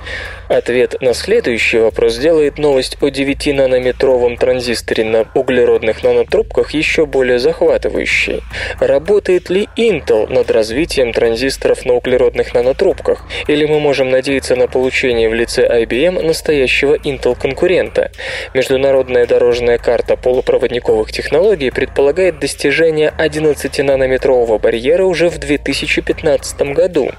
[0.50, 8.42] Ответ на следующий вопрос делает новость о 9-нанометровом транзисторе на углеродных нанотрубках еще более захватывающей.
[8.80, 13.26] Работает ли Intel над развитием транзисторов на углеродных нанотрубках?
[13.48, 18.12] Или мы можем надеяться на получение в лице IBM настоящего Intel-конкурента?
[18.54, 26.33] Международная дорожная карта полупроводниковых технологий предполагает достижение 11-нанометрового барьера уже в 2015
[26.74, 27.12] году.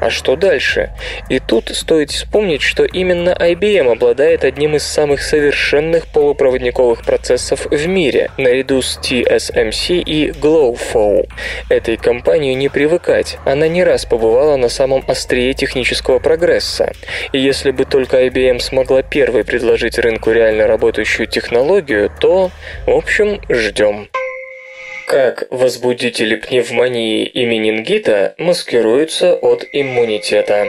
[0.00, 0.90] А что дальше?
[1.28, 7.86] И тут стоит вспомнить, что именно IBM обладает одним из самых совершенных полупроводниковых процессов в
[7.86, 11.28] мире, наряду с TSMC и GlowFow.
[11.68, 16.92] Этой компании не привыкать, она не раз побывала на самом острие технического прогресса.
[17.32, 22.50] И если бы только IBM смогла первой предложить рынку реально работающую технологию, то,
[22.86, 24.08] в общем, ждем.
[25.12, 30.68] Как возбудители пневмонии и менингита маскируются от иммунитета?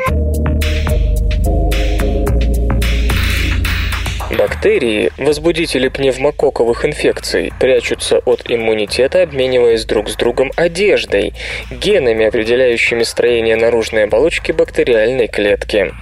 [4.38, 11.34] Бактерии, возбудители пневмококковых инфекций, прячутся от иммунитета, обмениваясь друг с другом одеждой,
[11.70, 15.94] генами, определяющими строение наружной оболочки бактериальной клетки.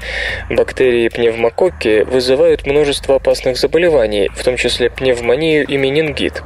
[0.50, 6.42] Бактерии пневмококки вызывают множество опасных заболеваний, в том числе пневмонию и менингит.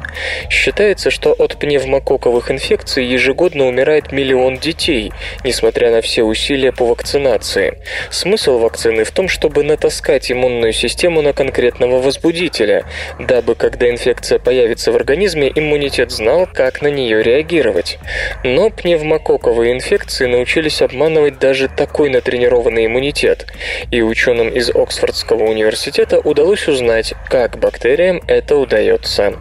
[0.50, 5.12] Считается, что от пневмококковых инфекций ежегодно умирает миллион детей,
[5.44, 7.78] несмотря на все усилия по вакцинации.
[8.10, 11.34] Смысл вакцины в том, чтобы натаскать иммунную систему на
[11.76, 12.86] конкретного возбудителя,
[13.20, 18.00] дабы, когда инфекция появится в организме, иммунитет знал, как на нее реагировать.
[18.44, 23.48] Но пневмококковые инфекции научились обманывать даже такой натренированный иммунитет,
[23.92, 29.34] и ученым из Оксфордского университета удалось узнать, как бактериям это удается.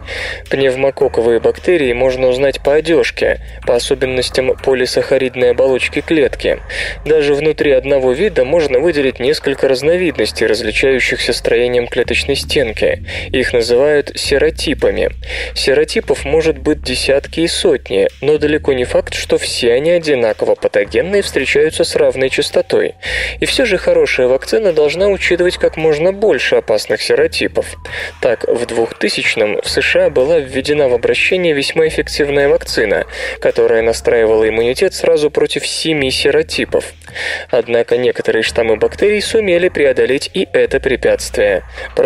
[0.50, 6.58] Пневмококковые бактерии можно узнать по одежке, по особенностям полисахаридной оболочки клетки.
[7.04, 13.02] Даже внутри одного вида можно выделить несколько разновидностей, различающихся строением клеточной клеточной стенки.
[13.32, 15.10] Их называют серотипами.
[15.54, 21.18] Серотипов может быть десятки и сотни, но далеко не факт, что все они одинаково патогенны
[21.18, 22.94] и встречаются с равной частотой.
[23.40, 27.76] И все же хорошая вакцина должна учитывать как можно больше опасных серотипов.
[28.20, 33.04] Так, в 2000-м в США была введена в обращение весьма эффективная вакцина,
[33.40, 36.92] которая настраивала иммунитет сразу против семи серотипов.
[37.50, 41.62] Однако некоторые штаммы бактерий сумели преодолеть и это препятствие.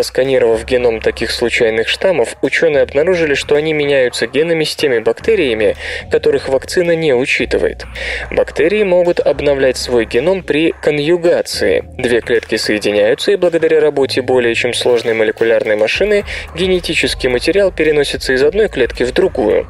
[0.09, 5.77] Просканировав геном таких случайных штаммов, ученые обнаружили, что они меняются генами с теми бактериями,
[6.11, 7.85] которых вакцина не учитывает.
[8.31, 11.85] Бактерии могут обновлять свой геном при конъюгации.
[11.99, 18.43] Две клетки соединяются, и благодаря работе более чем сложной молекулярной машины генетический материал переносится из
[18.43, 19.69] одной клетки в другую.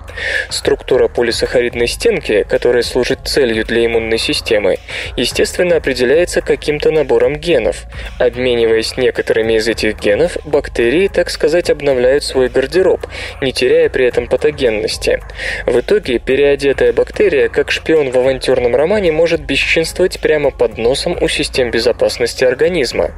[0.51, 4.77] Структура полисахаридной стенки, которая служит целью для иммунной системы,
[5.17, 7.87] естественно определяется каким-то набором генов.
[8.21, 13.07] Обмениваясь некоторыми из этих генов, бактерии, так сказать, обновляют свой гардероб,
[13.41, 15.21] не теряя при этом патогенности.
[15.67, 21.29] В итоге переодетая бактерия, как шпион в авантюрном романе, может бесчинствовать прямо под носом у
[21.29, 23.13] систем безопасности организма.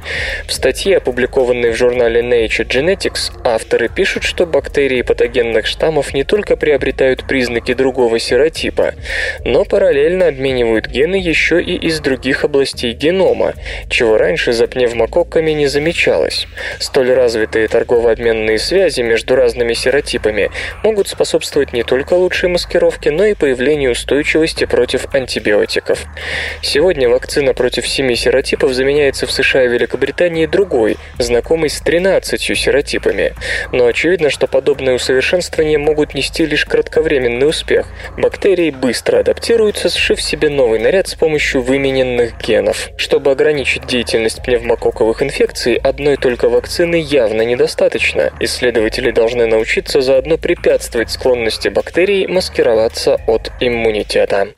[0.47, 6.55] В статье, опубликованной в журнале Nature Genetics, авторы пишут, что бактерии патогенных штаммов не только
[6.55, 8.93] приобретают признаки другого серотипа,
[9.45, 13.53] но параллельно обменивают гены еще и из других областей генома,
[13.89, 16.47] чего раньше за пневмококками не замечалось.
[16.91, 20.51] Столь развитые торгово-обменные связи между разными серотипами
[20.83, 26.03] могут способствовать не только лучшей маскировке, но и появлению устойчивости против антибиотиков.
[26.61, 33.35] Сегодня вакцина против семи серотипов заменяется в США и Великобритании другой, знакомой с 13 серотипами.
[33.71, 37.87] Но очевидно, что подобные усовершенствования могут нести лишь кратковременный успех.
[38.17, 42.89] Бактерии быстро адаптируются, сшив себе новый наряд с помощью вымененных генов.
[42.97, 48.31] Чтобы ограничить деятельность пневмококковых инфекций, одной только вакцины явно недостаточно.
[48.39, 54.49] Исследователи должны научиться заодно препятствовать склонности бактерий маскироваться от иммунитета.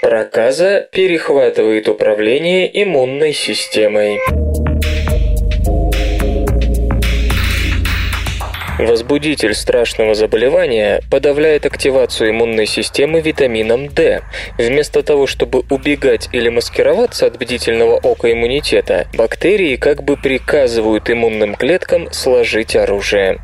[0.00, 4.18] Проказа перехватывает управление иммунной системой.
[8.86, 14.22] Возбудитель страшного заболевания подавляет активацию иммунной системы витамином D.
[14.58, 21.54] Вместо того, чтобы убегать или маскироваться от бдительного ока иммунитета, бактерии как бы приказывают иммунным
[21.54, 23.38] клеткам сложить оружие.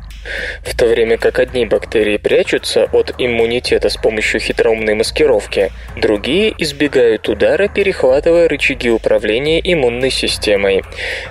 [0.63, 7.27] В то время как одни бактерии прячутся от иммунитета с помощью хитроумной маскировки, другие избегают
[7.29, 10.83] удара, перехватывая рычаги управления иммунной системой.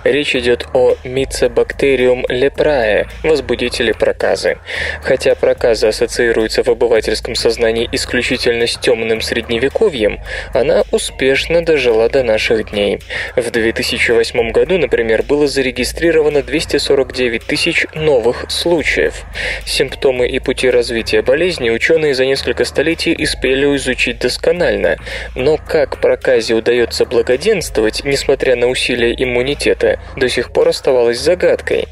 [0.04, 4.58] Речь идет о Mycobacterium leprae, возбудителе проказы.
[5.02, 10.20] Хотя проказа ассоциируется в обывательском сознании исключительно с темным средневековьем,
[10.52, 12.98] она успешно дожила до наших дней.
[13.36, 19.24] В 2008 году, например, было зарегистрировано 249 тысяч новых случаев случаев.
[19.64, 24.96] Симптомы и пути развития болезни ученые за несколько столетий успели изучить досконально,
[25.34, 31.86] но как проказе удается благоденствовать, несмотря на усилия иммунитета, до сих пор оставалось загадкой.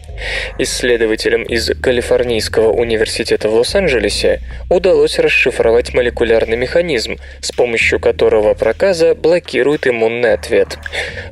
[0.58, 4.40] Исследователям из Калифорнийского университета в Лос-Анджелесе
[4.70, 10.78] удалось расшифровать молекулярный механизм, с помощью которого проказа блокирует иммунный ответ.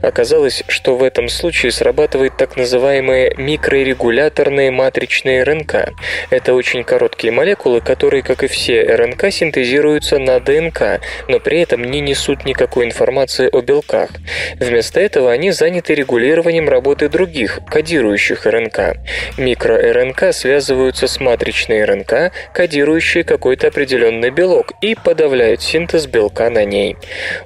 [0.03, 5.93] Оказалось, что в этом случае срабатывают так называемые микрорегуляторные матричные РНК.
[6.31, 11.85] Это очень короткие молекулы, которые, как и все РНК, синтезируются на ДНК, но при этом
[11.85, 14.11] не несут никакой информации о белках.
[14.59, 18.97] Вместо этого они заняты регулированием работы других, кодирующих РНК.
[19.39, 26.97] Микро-РНК связываются с матричной РНК, кодирующей какой-то определенный белок, и подавляют синтез белка на ней.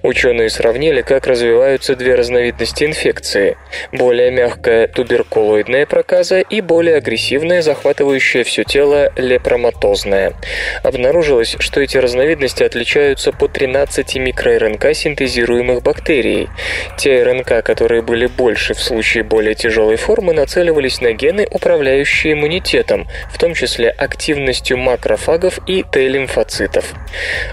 [0.02, 3.56] Ученые сравнили, как развиваются две разновидности инфекции.
[3.92, 10.34] Более мягкая туберкулоидная проказа и более агрессивная, захватывающая все тело лепроматозная.
[10.82, 16.50] Обнаружилось, что эти разновидности отличаются по 13 микро-РНК, синтезируемых бактерией.
[16.98, 23.08] Те РНК, которые были больше в случае более тяжелой формы, нацеливались на гены, управляющие иммунитетом,
[23.32, 26.92] в том числе активностью макрофагов и Т-лимфоцитов.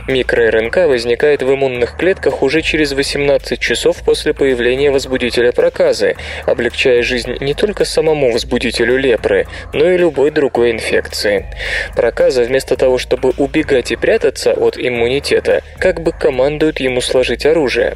[0.09, 6.17] МикроРНК возникает в иммунных клетках уже через 18 часов после появления возбудителя проказы,
[6.47, 11.47] облегчая жизнь не только самому возбудителю лепры, но и любой другой инфекции.
[11.95, 17.95] Проказа вместо того, чтобы убегать и прятаться от иммунитета, как бы командует ему сложить оружие.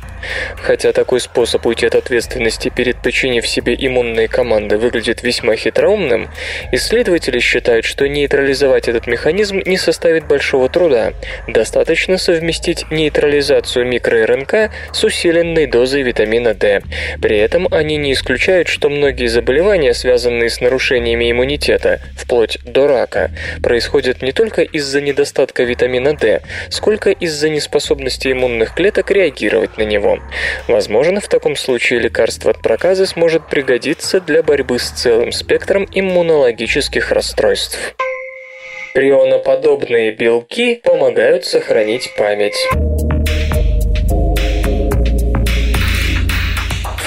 [0.56, 2.23] Хотя такой способ уйти от ответственности
[2.74, 6.28] перед подчинив себе иммунные команды выглядит весьма хитроумным,
[6.72, 11.12] исследователи считают, что нейтрализовать этот механизм не составит большого труда.
[11.48, 16.82] Достаточно совместить нейтрализацию микроРНК с усиленной дозой витамина D.
[17.20, 23.30] При этом они не исключают, что многие заболевания, связанные с нарушениями иммунитета, вплоть до рака,
[23.62, 30.18] происходят не только из-за недостатка витамина D, сколько из-за неспособности иммунных клеток реагировать на него.
[30.68, 37.10] Возможно, в таком случае лекарство от проказы сможет пригодиться для борьбы с целым спектром иммунологических
[37.10, 37.96] расстройств.
[38.94, 42.54] Прионоподобные белки помогают сохранить память.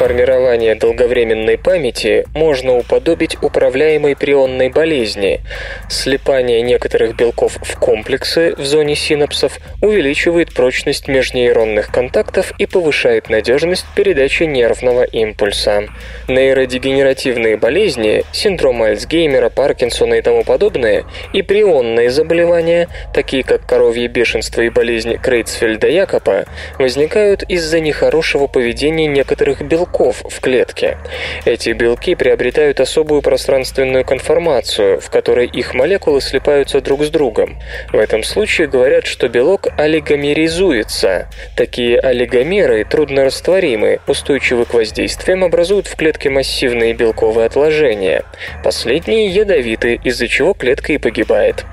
[0.08, 5.42] Формирование долговременной памяти можно уподобить управляемой прионной болезни.
[5.90, 13.86] Слипание некоторых белков в комплексы в зоне синапсов увеличивает прочность межнейронных контактов и повышает надежность
[13.98, 15.90] передачи нервного импульса.
[16.30, 21.04] Нейродегенеративные болезни, синдром Альцгеймера, Паркинсона и тому подобное,
[21.34, 26.48] и прионные заболевания, такие как коровье бешенство и болезнь Крейцфельда-Якоба,
[26.80, 30.98] возникают из-за нехорошего поведения некоторых белков белков в клетке.
[31.46, 37.58] Эти белки приобретают особую пространственную конформацию, в которой их молекулы слипаются друг с другом.
[37.92, 41.28] В этом случае говорят, что белок олигомеризуется.
[41.56, 48.24] Такие олигомеры труднорастворимы, устойчивы к воздействиям, образуют в клетке массивные белковые отложения.
[48.64, 51.66] Последние ядовиты, из-за чего клетка и погибает.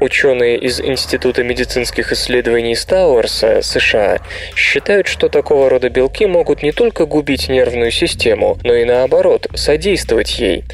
[0.00, 4.18] Ученые из Института медицинских исследований Стауэрса, США,
[4.54, 10.38] считают, что такого рода белки могут не только губить нервную систему, но и наоборот, содействовать
[10.38, 10.64] ей.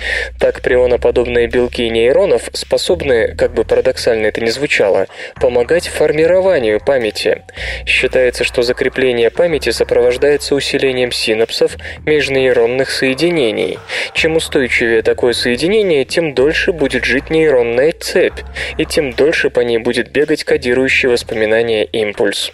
[0.40, 5.06] Так прионоподобные белки нейронов способны, как бы парадоксально это ни звучало,
[5.40, 7.42] помогать формированию памяти.
[7.86, 13.78] Считается, что закрепление памяти сопровождается усилением синапсов межнейронных соединений.
[14.12, 18.40] Чем устойчивее такое соединение, тем дольше будет жить нейронная цепь,
[18.76, 22.50] и тем дольше по ней будет бегать кодирующий воспоминания импульс.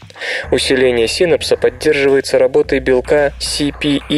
[0.52, 3.32] Усиление синапса поддерживается работой белка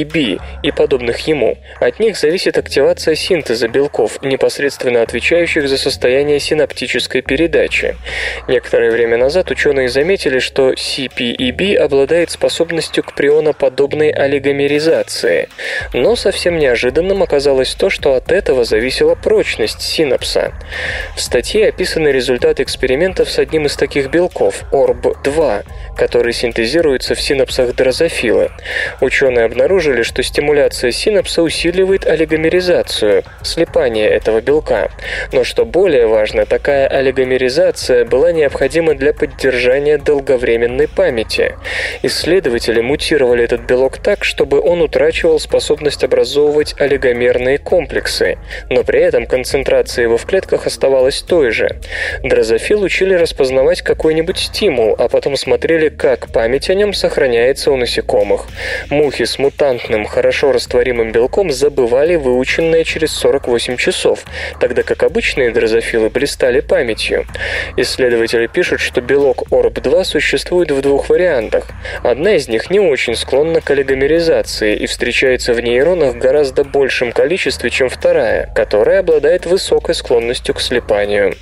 [0.01, 1.59] CPEB и подобных ему.
[1.80, 7.96] От них зависит активация синтеза белков, непосредственно отвечающих за состояние синаптической передачи.
[8.48, 15.48] Некоторое время назад ученые заметили, что CPEB обладает способностью к прионоподобной олигомеризации.
[15.92, 20.53] Но совсем неожиданным оказалось то, что от этого зависела прочность синапса.
[21.16, 25.64] В статье описаны результаты экспериментов с одним из таких белков, ORB2,
[25.96, 28.51] который синтезируется в синапсах дрозофилы.
[29.01, 34.91] Ученые обнаружили, что стимуляция синапса усиливает олигомеризацию, слипание этого белка.
[35.32, 41.57] Но что более важно, такая олигомеризация была необходима для поддержания долговременной памяти.
[42.03, 48.38] Исследователи мутировали этот белок так, чтобы он утрачивал способность образовывать олигомерные комплексы,
[48.68, 51.80] но при этом концентрация его в клетках оставалась той же.
[52.22, 58.47] Дрозофил учили распознавать какой-нибудь стимул, а потом смотрели, как память о нем сохраняется у насекомых.
[58.91, 59.38] Мухи с
[59.80, 64.24] мутантным, хорошо растворимым белком забывали выученное через 48 часов,
[64.58, 67.26] тогда как обычные дрозофилы блистали памятью.
[67.76, 71.66] Исследователи пишут, что белок ORB2 существует в двух вариантах.
[72.02, 77.70] Одна из них не очень склонна к олигомеризации и встречается в нейронах гораздо большем количестве,
[77.70, 81.34] чем вторая, которая обладает высокой склонностью к слипанию.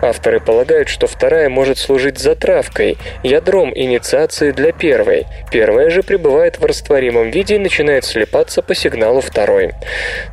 [0.00, 5.26] Авторы полагают, что вторая может служить затравкой, ядром инициации для первой.
[5.50, 9.72] Первая же пребывает в растворимом виде и начинает начинает слипаться по сигналу второй.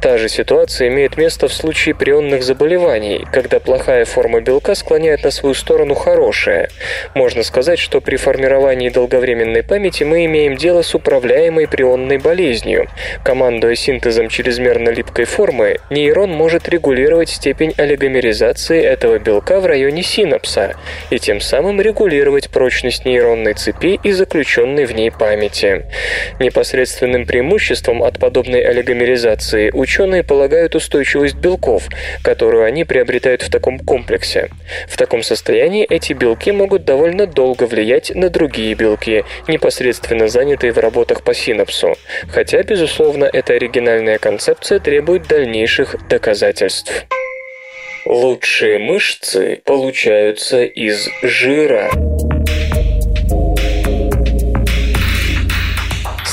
[0.01, 5.31] Та же ситуация имеет место в случае прионных заболеваний, когда плохая форма белка склоняет на
[5.31, 6.69] свою сторону хорошая.
[7.15, 12.87] Можно сказать, что при формировании долговременной памяти мы имеем дело с управляемой прионной болезнью.
[13.23, 20.75] Командуя синтезом чрезмерно липкой формы, нейрон может регулировать степень олигомеризации этого белка в районе синапса
[21.11, 25.85] и тем самым регулировать прочность нейронной цепи и заключенной в ней памяти.
[26.39, 31.83] Непосредственным преимуществом от подобной олигомеризации ученые полагают устойчивость белков,
[32.23, 34.49] которую они приобретают в таком комплексе.
[34.87, 40.79] В таком состоянии эти белки могут довольно долго влиять на другие белки, непосредственно занятые в
[40.79, 41.95] работах по синапсу.
[42.27, 47.05] Хотя, безусловно, эта оригинальная концепция требует дальнейших доказательств.
[48.07, 51.91] Лучшие мышцы получаются из жира.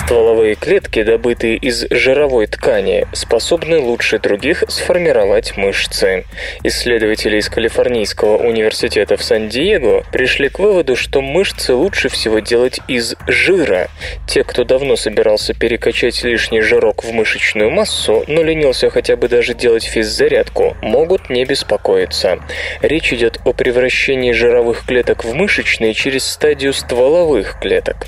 [0.05, 6.26] Стволовые клетки, добытые из жировой ткани, способны лучше других сформировать мышцы.
[6.62, 13.16] Исследователи из Калифорнийского университета в Сан-Диего пришли к выводу, что мышцы лучше всего делать из
[13.26, 13.88] жира.
[14.28, 19.55] Те, кто давно собирался перекачать лишний жирок в мышечную массу, но ленился хотя бы даже
[19.55, 22.40] делать физзарядку, могут не беспокоиться.
[22.82, 28.07] Речь идет о превращении жировых клеток в мышечные через стадию стволовых клеток.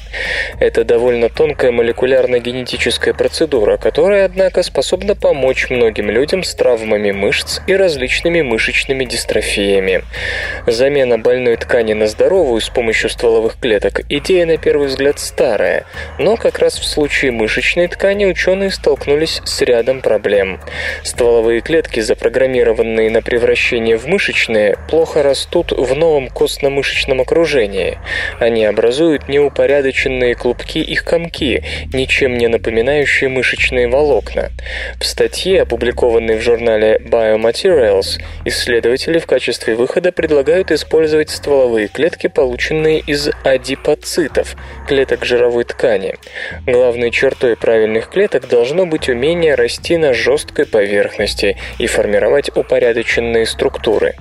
[0.60, 7.76] Это довольно тонкая молекулярно-генетическая процедура, которая, однако, способна помочь многим людям с травмами мышц и
[7.76, 10.02] различными мышечными дистрофиями.
[10.66, 15.84] Замена больной ткани на здоровую с помощью стволовых клеток– идея, на первый взгляд, старая,
[16.18, 20.60] но как раз в случае мышечной ткани ученые столкнулись с рядом проблем.
[21.04, 27.98] Стволовые клетки, запрограммированные на превращение в мышечные, плохо растут в новом костно-мышечном окружении.
[28.40, 31.62] Они образуют неупорядоченные клубки и комки,
[31.92, 34.50] ничем не напоминающие мышечные волокна.
[35.00, 43.00] В статье, опубликованной в журнале Biomaterials, исследователи в качестве выхода предлагают использовать стволовые клетки, полученные
[43.00, 44.56] из адипоцитов,
[44.86, 46.14] клеток жировой ткани.
[46.66, 54.14] Главной чертой правильных клеток должно быть умение расти на жесткой поверхности и формировать упорядоченные структуры.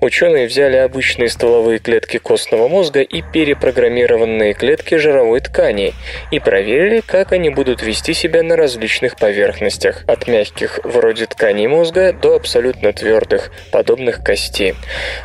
[0.00, 5.94] Ученые взяли обычные стволовые клетки костного мозга и перепрограммированные клетки жировой ткани
[6.30, 12.12] и проверили, как они будут вести себя на различных поверхностях, от мягких, вроде тканей мозга,
[12.12, 14.74] до абсолютно твердых, подобных кости.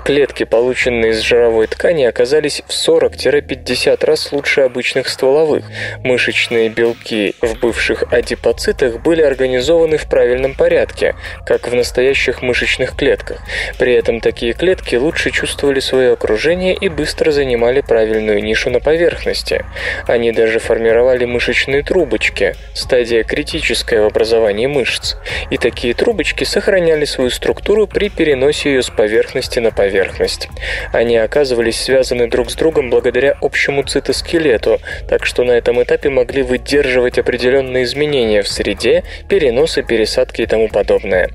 [0.04, 5.66] Клетки, полученные из жировой ткани, оказались в 40-50 раз лучше обычных стволовых.
[6.04, 11.16] Мышечные белки в бывших адипоцитах были организованы в правильном порядке,
[11.46, 13.42] как в настоящих мышечных клетках.
[13.78, 19.66] При этом такие клетки лучше чувствовали свое окружение и быстро занимали правильную нишу на поверхности.
[20.08, 25.16] Они даже формировали мышечные трубочки, стадия критическая в образовании мышц.
[25.50, 30.48] И такие трубочки сохраняли свою структуру при переносе ее с поверхности на поверхность.
[30.94, 36.44] Они оказывались связаны друг с другом благодаря общему цитоскелету, так что на этом этапе могли
[36.44, 41.30] выдерживать определенные изменения в среде, переносы, пересадки и тому подобное.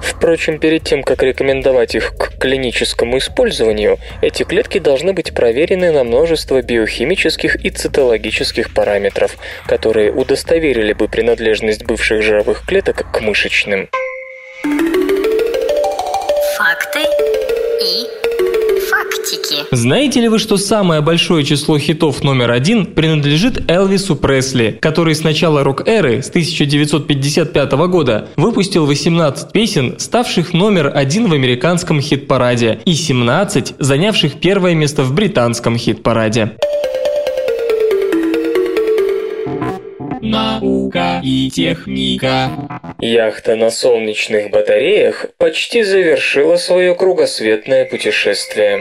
[0.00, 6.04] Впрочем, перед тем, как рекомендовать их к клиническому использованию, эти клетки должны быть проверены на
[6.04, 9.36] множество биохимических и цитологических параметров,
[9.72, 13.88] которые удостоверили бы принадлежность бывших жировых клеток к мышечным.
[16.58, 17.00] Факты
[17.80, 18.06] и
[18.90, 19.64] фактики.
[19.70, 25.24] Знаете ли вы, что самое большое число хитов номер один принадлежит Элвису Пресли, который с
[25.24, 32.92] начала рок-эры, с 1955 года, выпустил 18 песен, ставших номер один в американском хит-параде, и
[32.92, 36.58] 17, занявших первое место в британском хит-параде.
[40.24, 42.48] Наука и техника.
[43.00, 48.78] Яхта на солнечных батареях почти завершила свое кругосветное путешествие.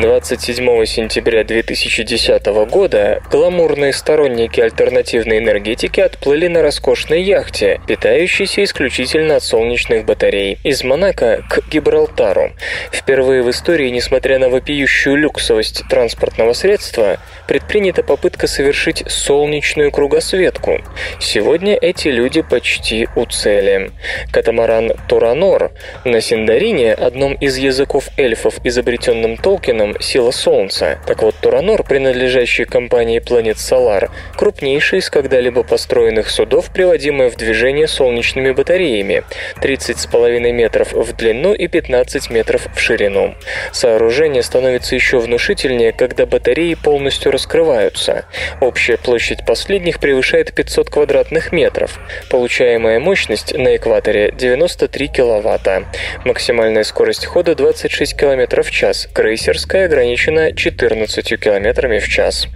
[0.00, 9.42] 27 сентября 2010 года гламурные сторонники альтернативной энергетики отплыли на роскошной яхте, питающейся исключительно от
[9.42, 12.52] солнечных батарей, из Монако к Гибралтару.
[12.92, 17.18] Впервые в истории, несмотря на вопиющую люксовость транспортного средства,
[17.48, 20.82] предпринята попытка совершить солнечную кругосветку.
[21.20, 23.92] Сегодня эти люди почти у цели.
[24.30, 25.72] Катамаран Туранор
[26.04, 30.98] на Синдарине, одном из языков эльфов, изобретенном Толкином, термином «сила Солнца».
[31.06, 37.86] Так вот, Туранор, принадлежащий компании Planet Solar, крупнейший из когда-либо построенных судов, приводимое в движение
[37.86, 39.22] солнечными батареями,
[39.60, 43.34] 30,5 метров в длину и 15 метров в ширину.
[43.72, 48.24] Сооружение становится еще внушительнее, когда батареи полностью раскрываются.
[48.60, 51.98] Общая площадь последних превышает 500 квадратных метров.
[52.30, 55.84] Получаемая мощность на экваторе 93 киловатта.
[56.24, 59.08] Максимальная скорость хода 26 км в час.
[59.12, 62.48] Крейсерская ограничена 14 км в час.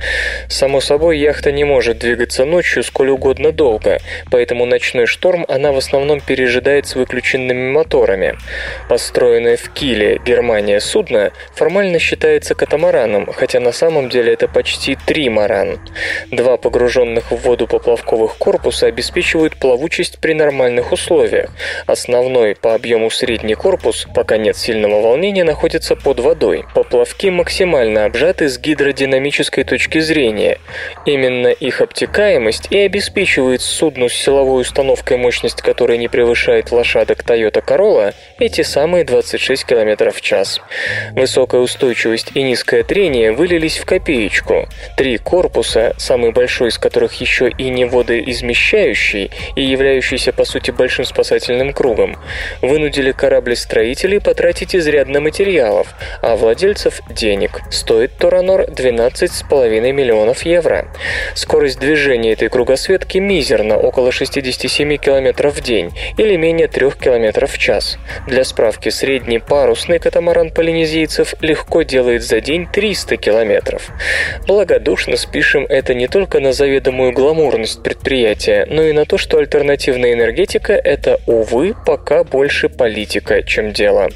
[0.48, 3.98] Само собой, яхта не может двигаться ночью сколь угодно долго,
[4.30, 8.36] поэтому ночной шторм она в основном пережидает с выключенными моторами.
[8.88, 15.78] Построенное в Киле, Германия судно формально считается катамараном, хотя на самом деле это почти тримаран.
[16.30, 21.50] Два погруженных в воду поплавковых корпуса обеспечивают плавучесть при нормальных условиях.
[21.86, 26.64] Основной по объему средний корпус, пока нет сильного волнения, находится под водой.
[26.74, 30.58] Поплавки максимально обжаты с гидродинамической точки зрения.
[31.06, 37.64] Именно их обтекаемость и обеспечивает судну с силовой установкой, мощность которой не превышает лошадок Toyota
[37.64, 40.60] Corolla, эти самые 26 км в час.
[41.12, 44.68] Высокая устойчивость и низкое трение вылились в копеечку.
[44.96, 51.04] Три корпуса, самый большой из которых еще и не водоизмещающий и являющийся по сути большим
[51.04, 52.16] спасательным кругом,
[52.62, 55.88] вынудили корабли-строителей потратить изрядно материалов,
[56.22, 57.60] а владельцев– денег.
[57.70, 60.88] Стоит Торанор 12,5 миллионов евро.
[61.34, 67.58] Скорость движения этой кругосветки мизерна, около 67 км в день или менее 3 км в
[67.58, 67.98] час.
[68.26, 73.90] Для справки, средний парусный катамаран полинезийцев легко делает за день 300 километров.
[74.46, 80.12] Благодушно спишем это не только на заведомую гламурность предприятия, но и на то, что альтернативная
[80.12, 84.08] энергетика– это, увы, пока больше политика, чем дело.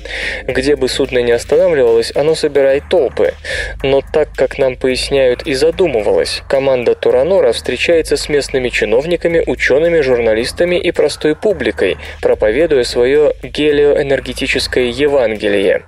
[0.46, 2.34] Где бы судно ни останавливалось, оно
[2.64, 3.34] собирает толпы.
[3.82, 10.76] Но так, как нам поясняют и задумывалось, команда Туранора встречается с местными чиновниками, учеными, журналистами
[10.76, 15.82] и простой публикой, проповедуя свое гелиоэнергетическое Евангелие.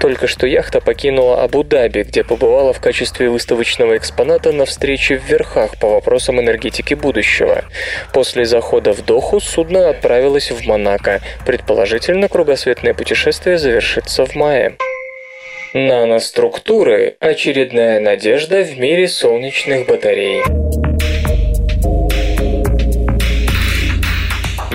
[0.00, 5.78] Только что яхта покинула Абу-Даби, где побывала в качестве выставочного экспоната на встрече в Верхах
[5.78, 7.64] по вопросам энергетики будущего.
[8.12, 11.20] После захода в Доху судно отправилось в Монако.
[11.44, 14.76] Предположительно, кругосветное путешествие завершится в мае.
[15.72, 20.42] Наноструктуры– очередная надежда в мире солнечных батарей.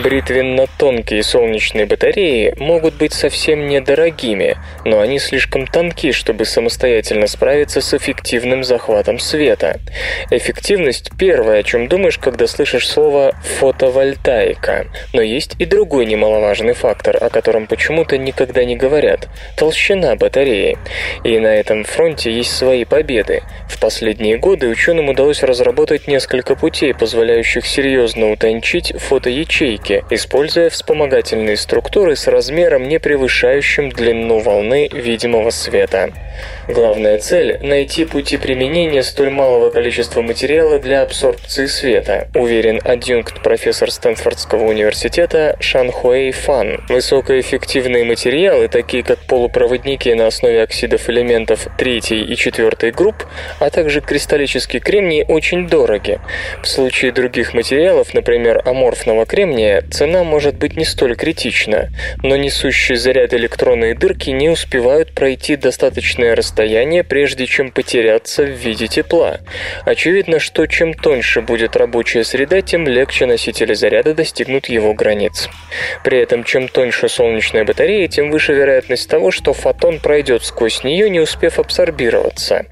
[0.05, 7.91] Бритвенно-тонкие солнечные батареи могут быть совсем недорогими, но они слишком тонки, чтобы самостоятельно справиться с
[7.91, 9.79] эффективным захватом света.
[10.29, 14.85] Эффективность– первое, о чем думаешь, когда слышишь слово «фотовольтаика».
[15.11, 19.27] Но есть и другой немаловажный фактор, о котором почему-то никогда не говорят–
[19.57, 20.77] толщина батареи.
[21.23, 23.41] И на этом фронте есть свои победы.
[23.67, 32.15] В последние годы ученым удалось разработать несколько путей, позволяющих серьезно утончить фотоячейки, используя вспомогательные структуры
[32.15, 36.11] с размером, не превышающим длину волны видимого света.
[36.67, 43.91] Главная цель– найти пути применения столь малого количества материала для абсорбции света, уверен адъюнкт профессор
[43.91, 46.83] Стэнфордского университета Шанхуэй Фан.
[46.89, 53.25] Высокоэффективные материалы, такие как полупроводники на основе оксидов элементов третьей и четвертой групп,
[53.59, 56.19] а также кристаллический кремний, очень дороги.
[56.63, 61.89] В случае других материалов, например, аморфного кремния, цена может быть не столь критична,
[62.23, 66.54] но несущие заряд электронные дырки не успевают пройти достаточное расстояние,
[67.03, 69.39] прежде чем потеряться в виде тепла.
[69.85, 75.49] Очевидно, что чем тоньше будет рабочая среда, тем легче носители заряда достигнут его границ.
[76.03, 81.09] При этом, чем тоньше солнечная батарея, тем выше вероятность того, что фотон пройдет сквозь нее,
[81.09, 82.65] не успев абсорбироваться.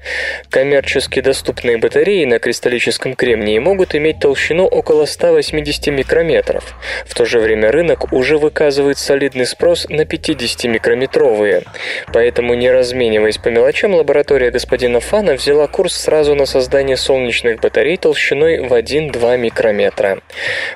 [0.50, 6.74] Коммерчески доступные батареи на кристаллическом кремнии могут иметь толщину около 180 микрометров.
[7.06, 11.64] В то же время рынок уже выказывает солидный спрос на 50-микрометровые.
[12.12, 17.96] Поэтому, не размениваясь по мелочам, лаборатория господина Фана взяла курс сразу на создание солнечных батарей
[17.96, 20.20] толщиной в 1-2 микрометра.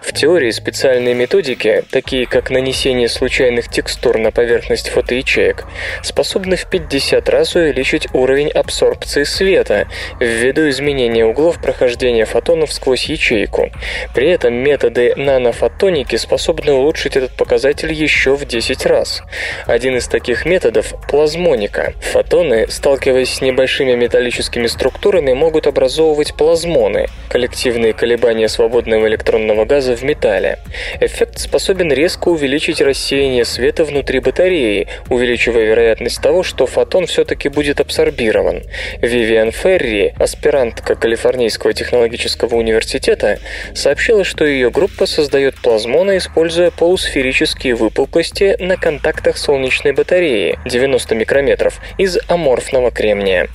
[0.03, 5.65] В теории специальные методики, такие как нанесение случайных текстур на поверхность фотоячеек,
[6.03, 9.87] способны в 50 раз увеличить уровень абсорбции света
[10.19, 13.71] ввиду изменения углов прохождения фотонов сквозь ячейку.
[14.13, 19.23] При этом методы нанофотоники способны улучшить этот показатель еще в 10 раз.
[19.67, 21.95] Один из таких методов– плазмоника.
[22.01, 30.03] Фотоны, сталкиваясь с небольшими металлическими структурами, могут образовывать плазмоны– коллективные колебания свободного электронного газа в
[30.03, 30.59] металле.
[30.99, 37.79] Эффект способен резко увеличить рассеяние света внутри батареи, увеличивая вероятность того, что фотон все-таки будет
[37.79, 38.63] абсорбирован.
[39.03, 43.39] Вивиан Ферри, аспирантка Калифорнийского технологического университета,
[43.75, 51.83] сообщила, что ее группа создает плазмоны, используя полусферические выпуклости на контактах солнечной батареи 90 микрометров
[51.99, 53.49] из аморфного кремния.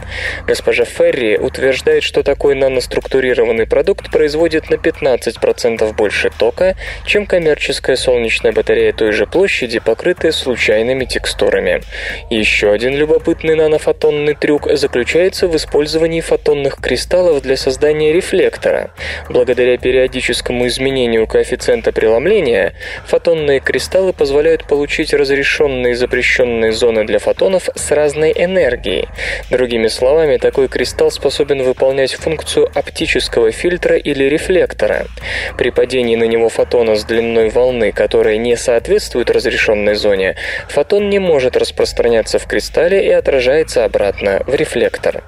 [0.46, 8.52] Госпожа Ферри утверждает, что такой наноструктурированный продукт производит на 15% больше тока, чем коммерческая солнечная
[8.52, 11.82] батарея той же площади, покрытая случайными текстурами.
[12.30, 18.92] Еще один любопытный нанофотонный трюк заключается в использовании фотонных кристаллов для создания рефлектора.
[19.30, 22.74] Благодаря периодическому изменению коэффициента преломления,
[23.06, 29.08] фотонные кристаллы позволяют получить разрешенные и запрещенные зоны для фотонов с разной энергией.
[29.50, 35.06] Другими словами, такой кристалл способен выполнять функцию оптического фильтра или рефлектора.
[35.58, 40.36] При падении на него фотона с длиной волны, которая не соответствует разрешенной зоне,
[40.70, 45.24] фотон не может распространяться в кристалле и отражается обратно в рефлектор.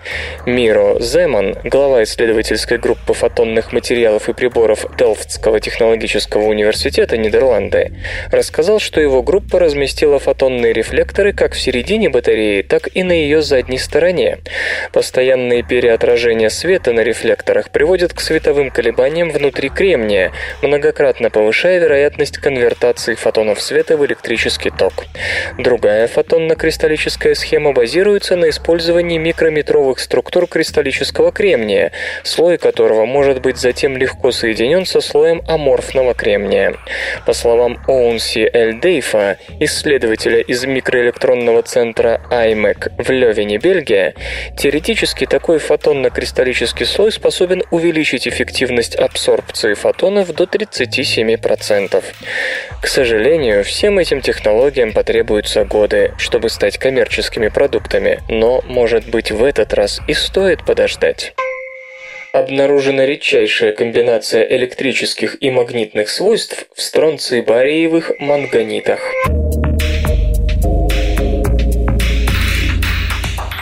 [0.46, 7.94] Миро Земан, глава исследовательской группы фотонных материалов и приборов Делфтского технологического университета Нидерланды,
[8.32, 13.42] рассказал, что его группа разместила фотонные рефлекторы как в середине батареи, так и на ее
[13.42, 14.40] задней стороне.
[14.92, 23.16] Постоянные переотражения света на рефлекторах приводят к световым колебаниям внутри кремния, многократно повышая вероятность конвертации
[23.16, 25.06] фотонов света в электрический ток.
[25.58, 31.92] Другая фотонно-кристаллическая схема базируется на использовании микрометровых структур кристаллического кремния,
[32.24, 36.76] слой которого может быть затем легко соединен со слоем аморфного кремния.
[37.26, 44.14] По словам Оунси Эль Дейфа, исследователя из микроэлектронного центра IMEC в Левине, Бельгия,
[44.56, 52.04] теоретически такой фотонно-кристаллический слой способен увеличить эффективность абсорбции фотонов до 37%.
[52.80, 59.44] К сожалению, всем этим технологиям потребуются годы, чтобы стать коммерческими продуктами, но, может быть, в
[59.44, 61.34] этот раз и стоит подождать
[62.34, 69.00] обнаружена редчайшая комбинация электрических и магнитных свойств в стронций-бариевых манганитах.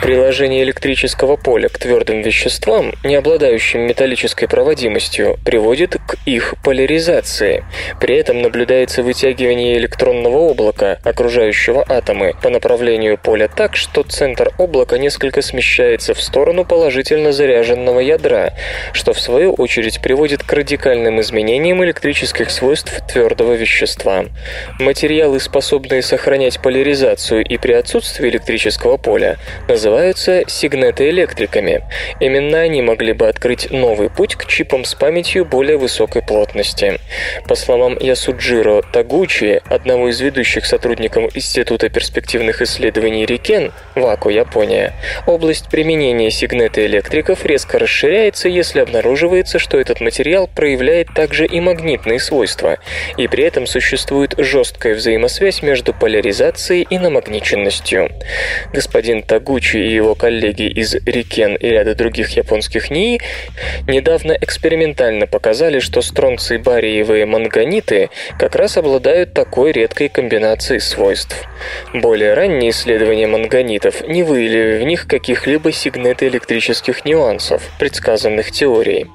[0.04, 7.64] Приложение электрического поля к твердым веществам, не обладающим металлической проводимостью, приводит к их поляризации.
[8.02, 14.98] При этом наблюдается вытягивание электронного облака, окружающего атомы, по направлению поля так, что центр облака
[14.98, 18.52] несколько смещается в сторону положительно заряженного ядра,
[18.92, 24.26] что в свою очередь приводит к радикальным изменениям электрических свойств твердого вещества.
[24.80, 29.38] Материалы, способные сохранять поляризацию и при отсутствии электрического поля,
[29.70, 31.84] называются называются сигнетоэлектриками.
[32.20, 37.00] Именно они могли бы открыть новый путь к чипам с памятью более высокой плотности.
[37.48, 44.94] По словам Ясуджиро Тагучи, одного из ведущих сотрудников Института перспективных исследований Рикен, Ваку, Япония,
[45.28, 52.80] область применения сигнетоэлектриков резко расширяется, если обнаруживается, что этот материал проявляет также и магнитные свойства,
[53.18, 58.10] и при этом существует жесткая взаимосвязь между поляризацией и намагниченностью.
[58.74, 63.20] Господин Тагучи и его коллеги из Рикен и ряда других японских НИИ
[63.88, 68.10] недавно экспериментально показали, что стронций-бариевые манганиты
[68.40, 71.36] как раз обладают такой редкой комбинацией свойств.
[71.94, 79.08] Более ранние исследования манганитов не выявили в них каких-либо сигнетоэлектрических нюансов, предсказанных теорией.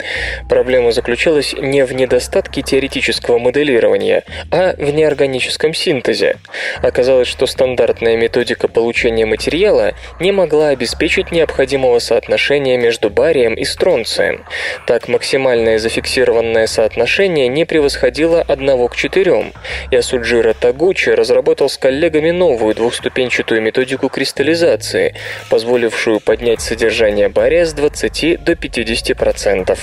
[0.48, 6.36] Проблема заключалась не в недостатке теоретического моделирования, а в неорганическом синтезе.
[6.82, 14.44] Оказалось, что стандартная методика получения материала не могла обеспечить необходимого соотношения между барием и стронцием.
[14.86, 19.52] Так, максимальное зафиксированное соотношение не превосходило 1 к 4.
[19.92, 25.14] Ясуджира Тагучи разработал с коллегами новую двухступенчатую методику кристаллизации,
[25.48, 29.78] позволившую поднять содержание бария с 20 до 50%.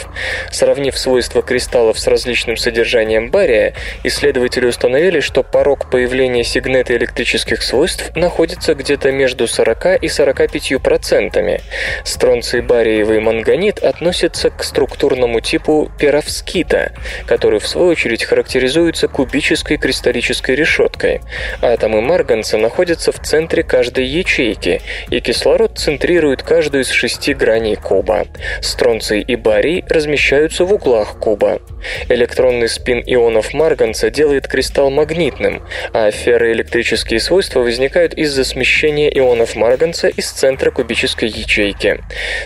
[0.51, 3.73] Сравнив свойства кристаллов с различным содержанием бария,
[4.03, 11.61] исследователи установили, что порог появления сигнета электрических свойств находится где-то между 40 и 45 25%.
[12.03, 16.91] Стронций, бариевый манганит относятся к структурному типу перовскита,
[17.25, 21.21] который в свою очередь характеризуется кубической кристаллической решеткой.
[21.61, 28.27] Атомы марганца находятся в центре каждой ячейки, и кислород центрирует каждую из шести граней куба.
[28.61, 31.59] Стронций и барий размещаются в углах куба.
[32.09, 35.63] Электронный спин ионов марганца делает кристалл магнитным,
[35.93, 42.01] а ферроэлектрические свойства возникают из-за смещения ионов марганца из центра кубической ячейки.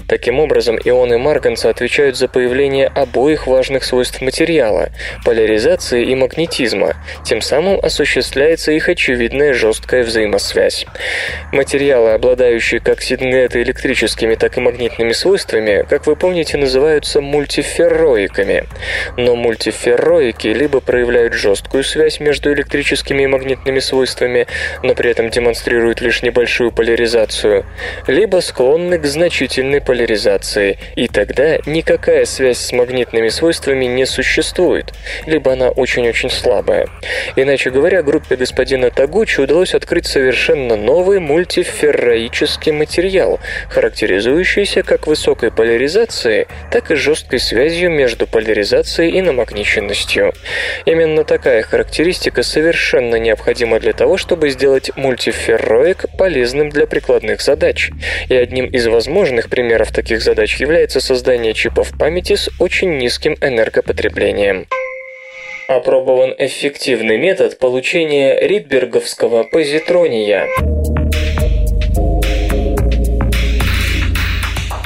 [0.08, 4.90] Таким образом, ионы марганца отвечают за появление обоих важных свойств материала–
[5.26, 10.86] поляризации и магнетизма, тем самым осуществляется их очевидная жесткая взаимосвязь.
[11.52, 18.66] Материалы, обладающие как синтеэлектрическими, так и магнитными свойствами, как вы помните, называются мультиферроиками.
[19.18, 24.48] Но мультиферроики либо проявляют жесткую связь между электрическими и магнитными свойствами,
[24.84, 27.66] но при этом демонстрируют лишь небольшую поляризацию,
[28.08, 34.94] либо склонны к значительной поляризации, и тогда никакая связь с магнитными свойствами не существует,
[35.26, 36.88] либо она очень-очень слабая.
[37.36, 43.40] Иначе говоря, группе господина Тагучи удалось открыть совершенно новый мультиферроический материал,
[43.70, 50.34] характеризующийся как высокой поляризацией, так и жесткой связью между поляризацией и намагниченностью.
[50.86, 57.89] Именно такая характеристика совершенно необходима для того, чтобы сделать мультиферроик полезным для прикладных задач.
[58.28, 64.68] И одним из возможных примеров таких задач является создание чипов памяти с очень низким энергопотреблением.
[65.68, 70.48] Опробован эффективный метод получения ридберговского позитрония.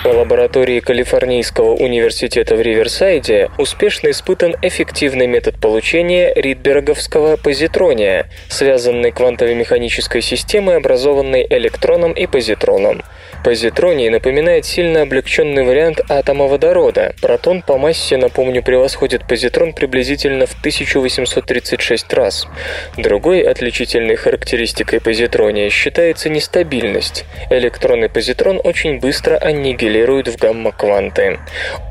[0.03, 9.55] В лаборатории Калифорнийского университета в Риверсайде успешно испытан эффективный метод получения ридберговского позитрония, связанной квантовой
[9.55, 13.01] механической системой, образованной электроном и позитроном.
[13.43, 17.13] Позитроний напоминает сильно облегченный вариант атома водорода.
[17.21, 22.47] Протон по массе, напомню, превосходит позитрон приблизительно в 1836 раз.
[22.95, 27.25] Другой отличительной характеристикой позитрония считается нестабильность.
[27.49, 31.39] Электрон и позитрон очень быстро аннигилируют в гамма-кванты.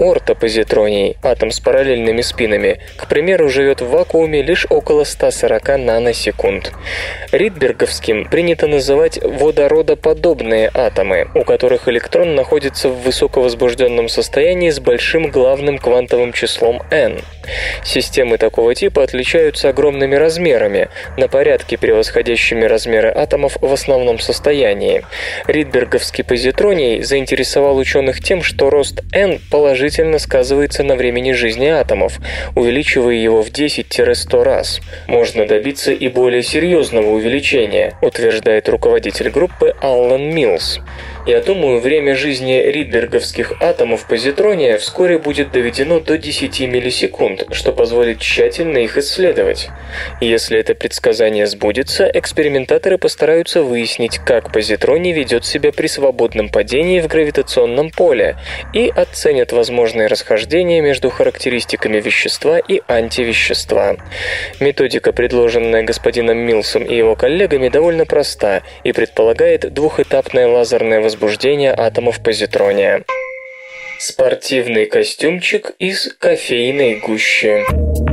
[0.01, 6.73] Ортопозитроний, атом с параллельными спинами, к примеру, живет в вакууме лишь около 140 наносекунд.
[7.31, 15.79] Ридберговским принято называть водородоподобные атомы, у которых электрон находится в высоковозбужденном состоянии с большим главным
[15.79, 17.21] квантовым числом n.
[17.85, 25.05] Системы такого типа отличаются огромными размерами, на порядке превосходящими размеры атомов в основном состоянии.
[25.47, 32.19] Ридберговский позитроний заинтересовал ученых тем, что рост n положительно сказывается на времени жизни атомов,
[32.55, 34.81] увеличивая его в 10-100 раз.
[35.07, 40.81] Можно добиться и более серьезного увеличения, утверждает руководитель группы Аллан Милс.
[41.25, 48.19] Я думаю, время жизни ридберговских атомов позитрония вскоре будет доведено до 10 миллисекунд, что позволит
[48.19, 49.69] тщательно их исследовать.
[50.21, 57.07] Если это предсказание сбудется, экспериментаторы постараются выяснить, как позитроний ведет себя при свободном падении в
[57.07, 58.37] гравитационном поле
[58.73, 63.95] и оценят возможные расхождения между характеристиками вещества и антивещества.
[64.59, 72.23] Методика, предложенная господином Милсом и его коллегами, довольно проста и предполагает двухэтапное лазерное возбуждение атомов
[72.23, 73.05] позитрония.
[73.99, 78.12] Спортивный костюмчик из кофейной гущи.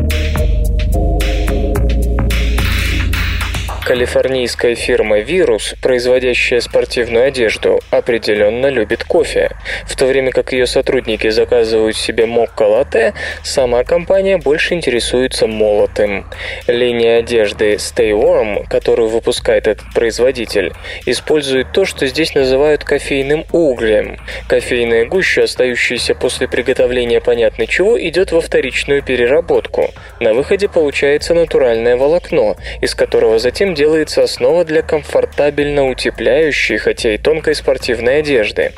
[3.90, 9.50] Калифорнийская фирма «Вирус», производящая спортивную одежду, определенно любит кофе.
[9.88, 16.28] В то время как ее сотрудники заказывают себе мокко-латте, сама компания больше интересуется молотым.
[16.68, 20.72] Линия одежды Stay Warm, которую выпускает этот производитель,
[21.08, 24.20] использует то, что здесь называют кофейным углем.
[24.48, 29.90] Кофейная гуща, остающаяся после приготовления понятно чего, идет во вторичную переработку.
[30.20, 37.18] На выходе получается натуральное волокно, из которого затем делается основа для комфортабельно утепляющей, хотя и
[37.18, 38.74] тонкой спортивной одежды.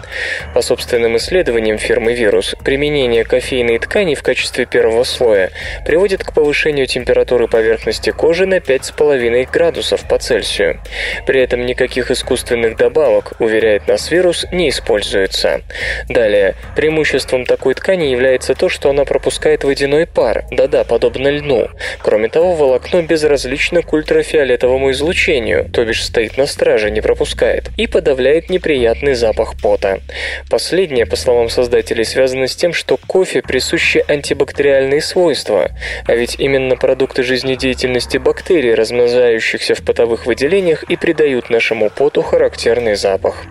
[0.53, 5.49] По собственным исследованиям фирмы «Вирус», применение кофейной ткани в качестве первого слоя
[5.87, 10.79] приводит к повышению температуры поверхности кожи на 5,5 градусов по Цельсию.
[11.25, 15.61] При этом никаких искусственных добавок, уверяет нас «Вирус», не используется.
[16.09, 21.69] Далее, преимуществом такой ткани является то, что она пропускает водяной пар, да-да, подобно льну.
[22.03, 27.87] Кроме того, волокно безразлично к ультрафиолетовому излучению, то бишь стоит на страже, не пропускает, и
[27.87, 30.01] подавляет неприятный запах пота.
[30.49, 35.71] Последнее, по словам создателей, связано с тем, что кофе присущи антибактериальные свойства,
[36.05, 42.95] а ведь именно продукты жизнедеятельности бактерий, размножающихся в потовых выделениях, и придают нашему поту характерный
[42.95, 43.43] запах.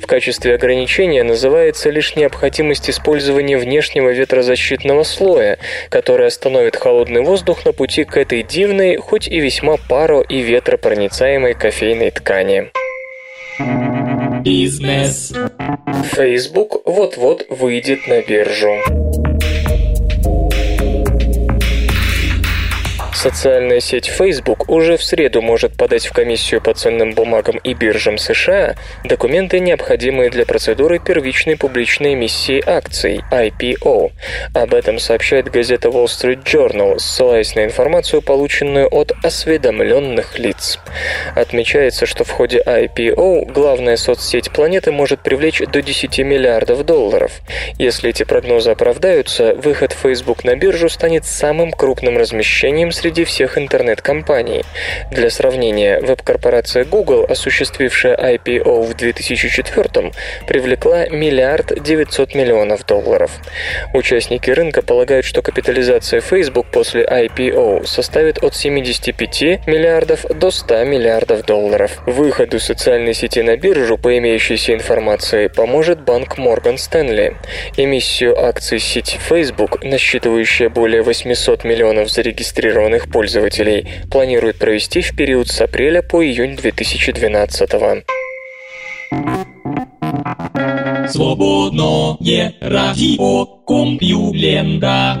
[0.00, 5.58] В качестве ограничения называется лишь необходимость использования внешнего ветрозащитного слоя,
[5.88, 10.40] который остановит холодный воздух на пути к этой дивной, хоть и весьма паро- и
[10.74, 12.72] ветропроницаемой кофейной ткани.
[14.42, 15.32] Бизнес.
[16.12, 18.76] Facebook вот-вот выйдет на биржу.
[23.24, 28.18] Социальная сеть Facebook уже в среду может подать в комиссию по ценным бумагам и биржам
[28.18, 34.12] США документы, необходимые для процедуры первичной публичной эмиссии акций IPO.
[34.52, 40.78] Об этом сообщает газета Wall Street Journal, ссылаясь на информацию, полученную от осведомленных лиц.
[41.34, 47.32] Отмечается, что в ходе IPO главная соцсеть планеты может привлечь до 10 миллиардов долларов.
[47.78, 54.64] Если эти прогнозы оправдаются, выход Facebook на биржу станет самым крупным размещением среди всех интернет-компаний.
[55.12, 60.10] Для сравнения, веб-корпорация Google, осуществившая IPO в 2004
[60.48, 63.30] привлекла миллиард 900 миллионов долларов.
[63.92, 71.44] Участники рынка полагают, что капитализация Facebook после IPO составит от 75 миллиардов до 100 миллиардов
[71.44, 72.02] долларов.
[72.06, 77.36] Выходу социальной сети на биржу по имеющейся информации поможет банк Morgan Stanley.
[77.76, 85.60] Эмиссию акций сети Facebook, насчитывающая более 800 миллионов зарегистрированных пользователей, планирует провести в период с
[85.60, 87.72] апреля по июнь 2012
[91.08, 95.20] Свободное радио Компьюлента.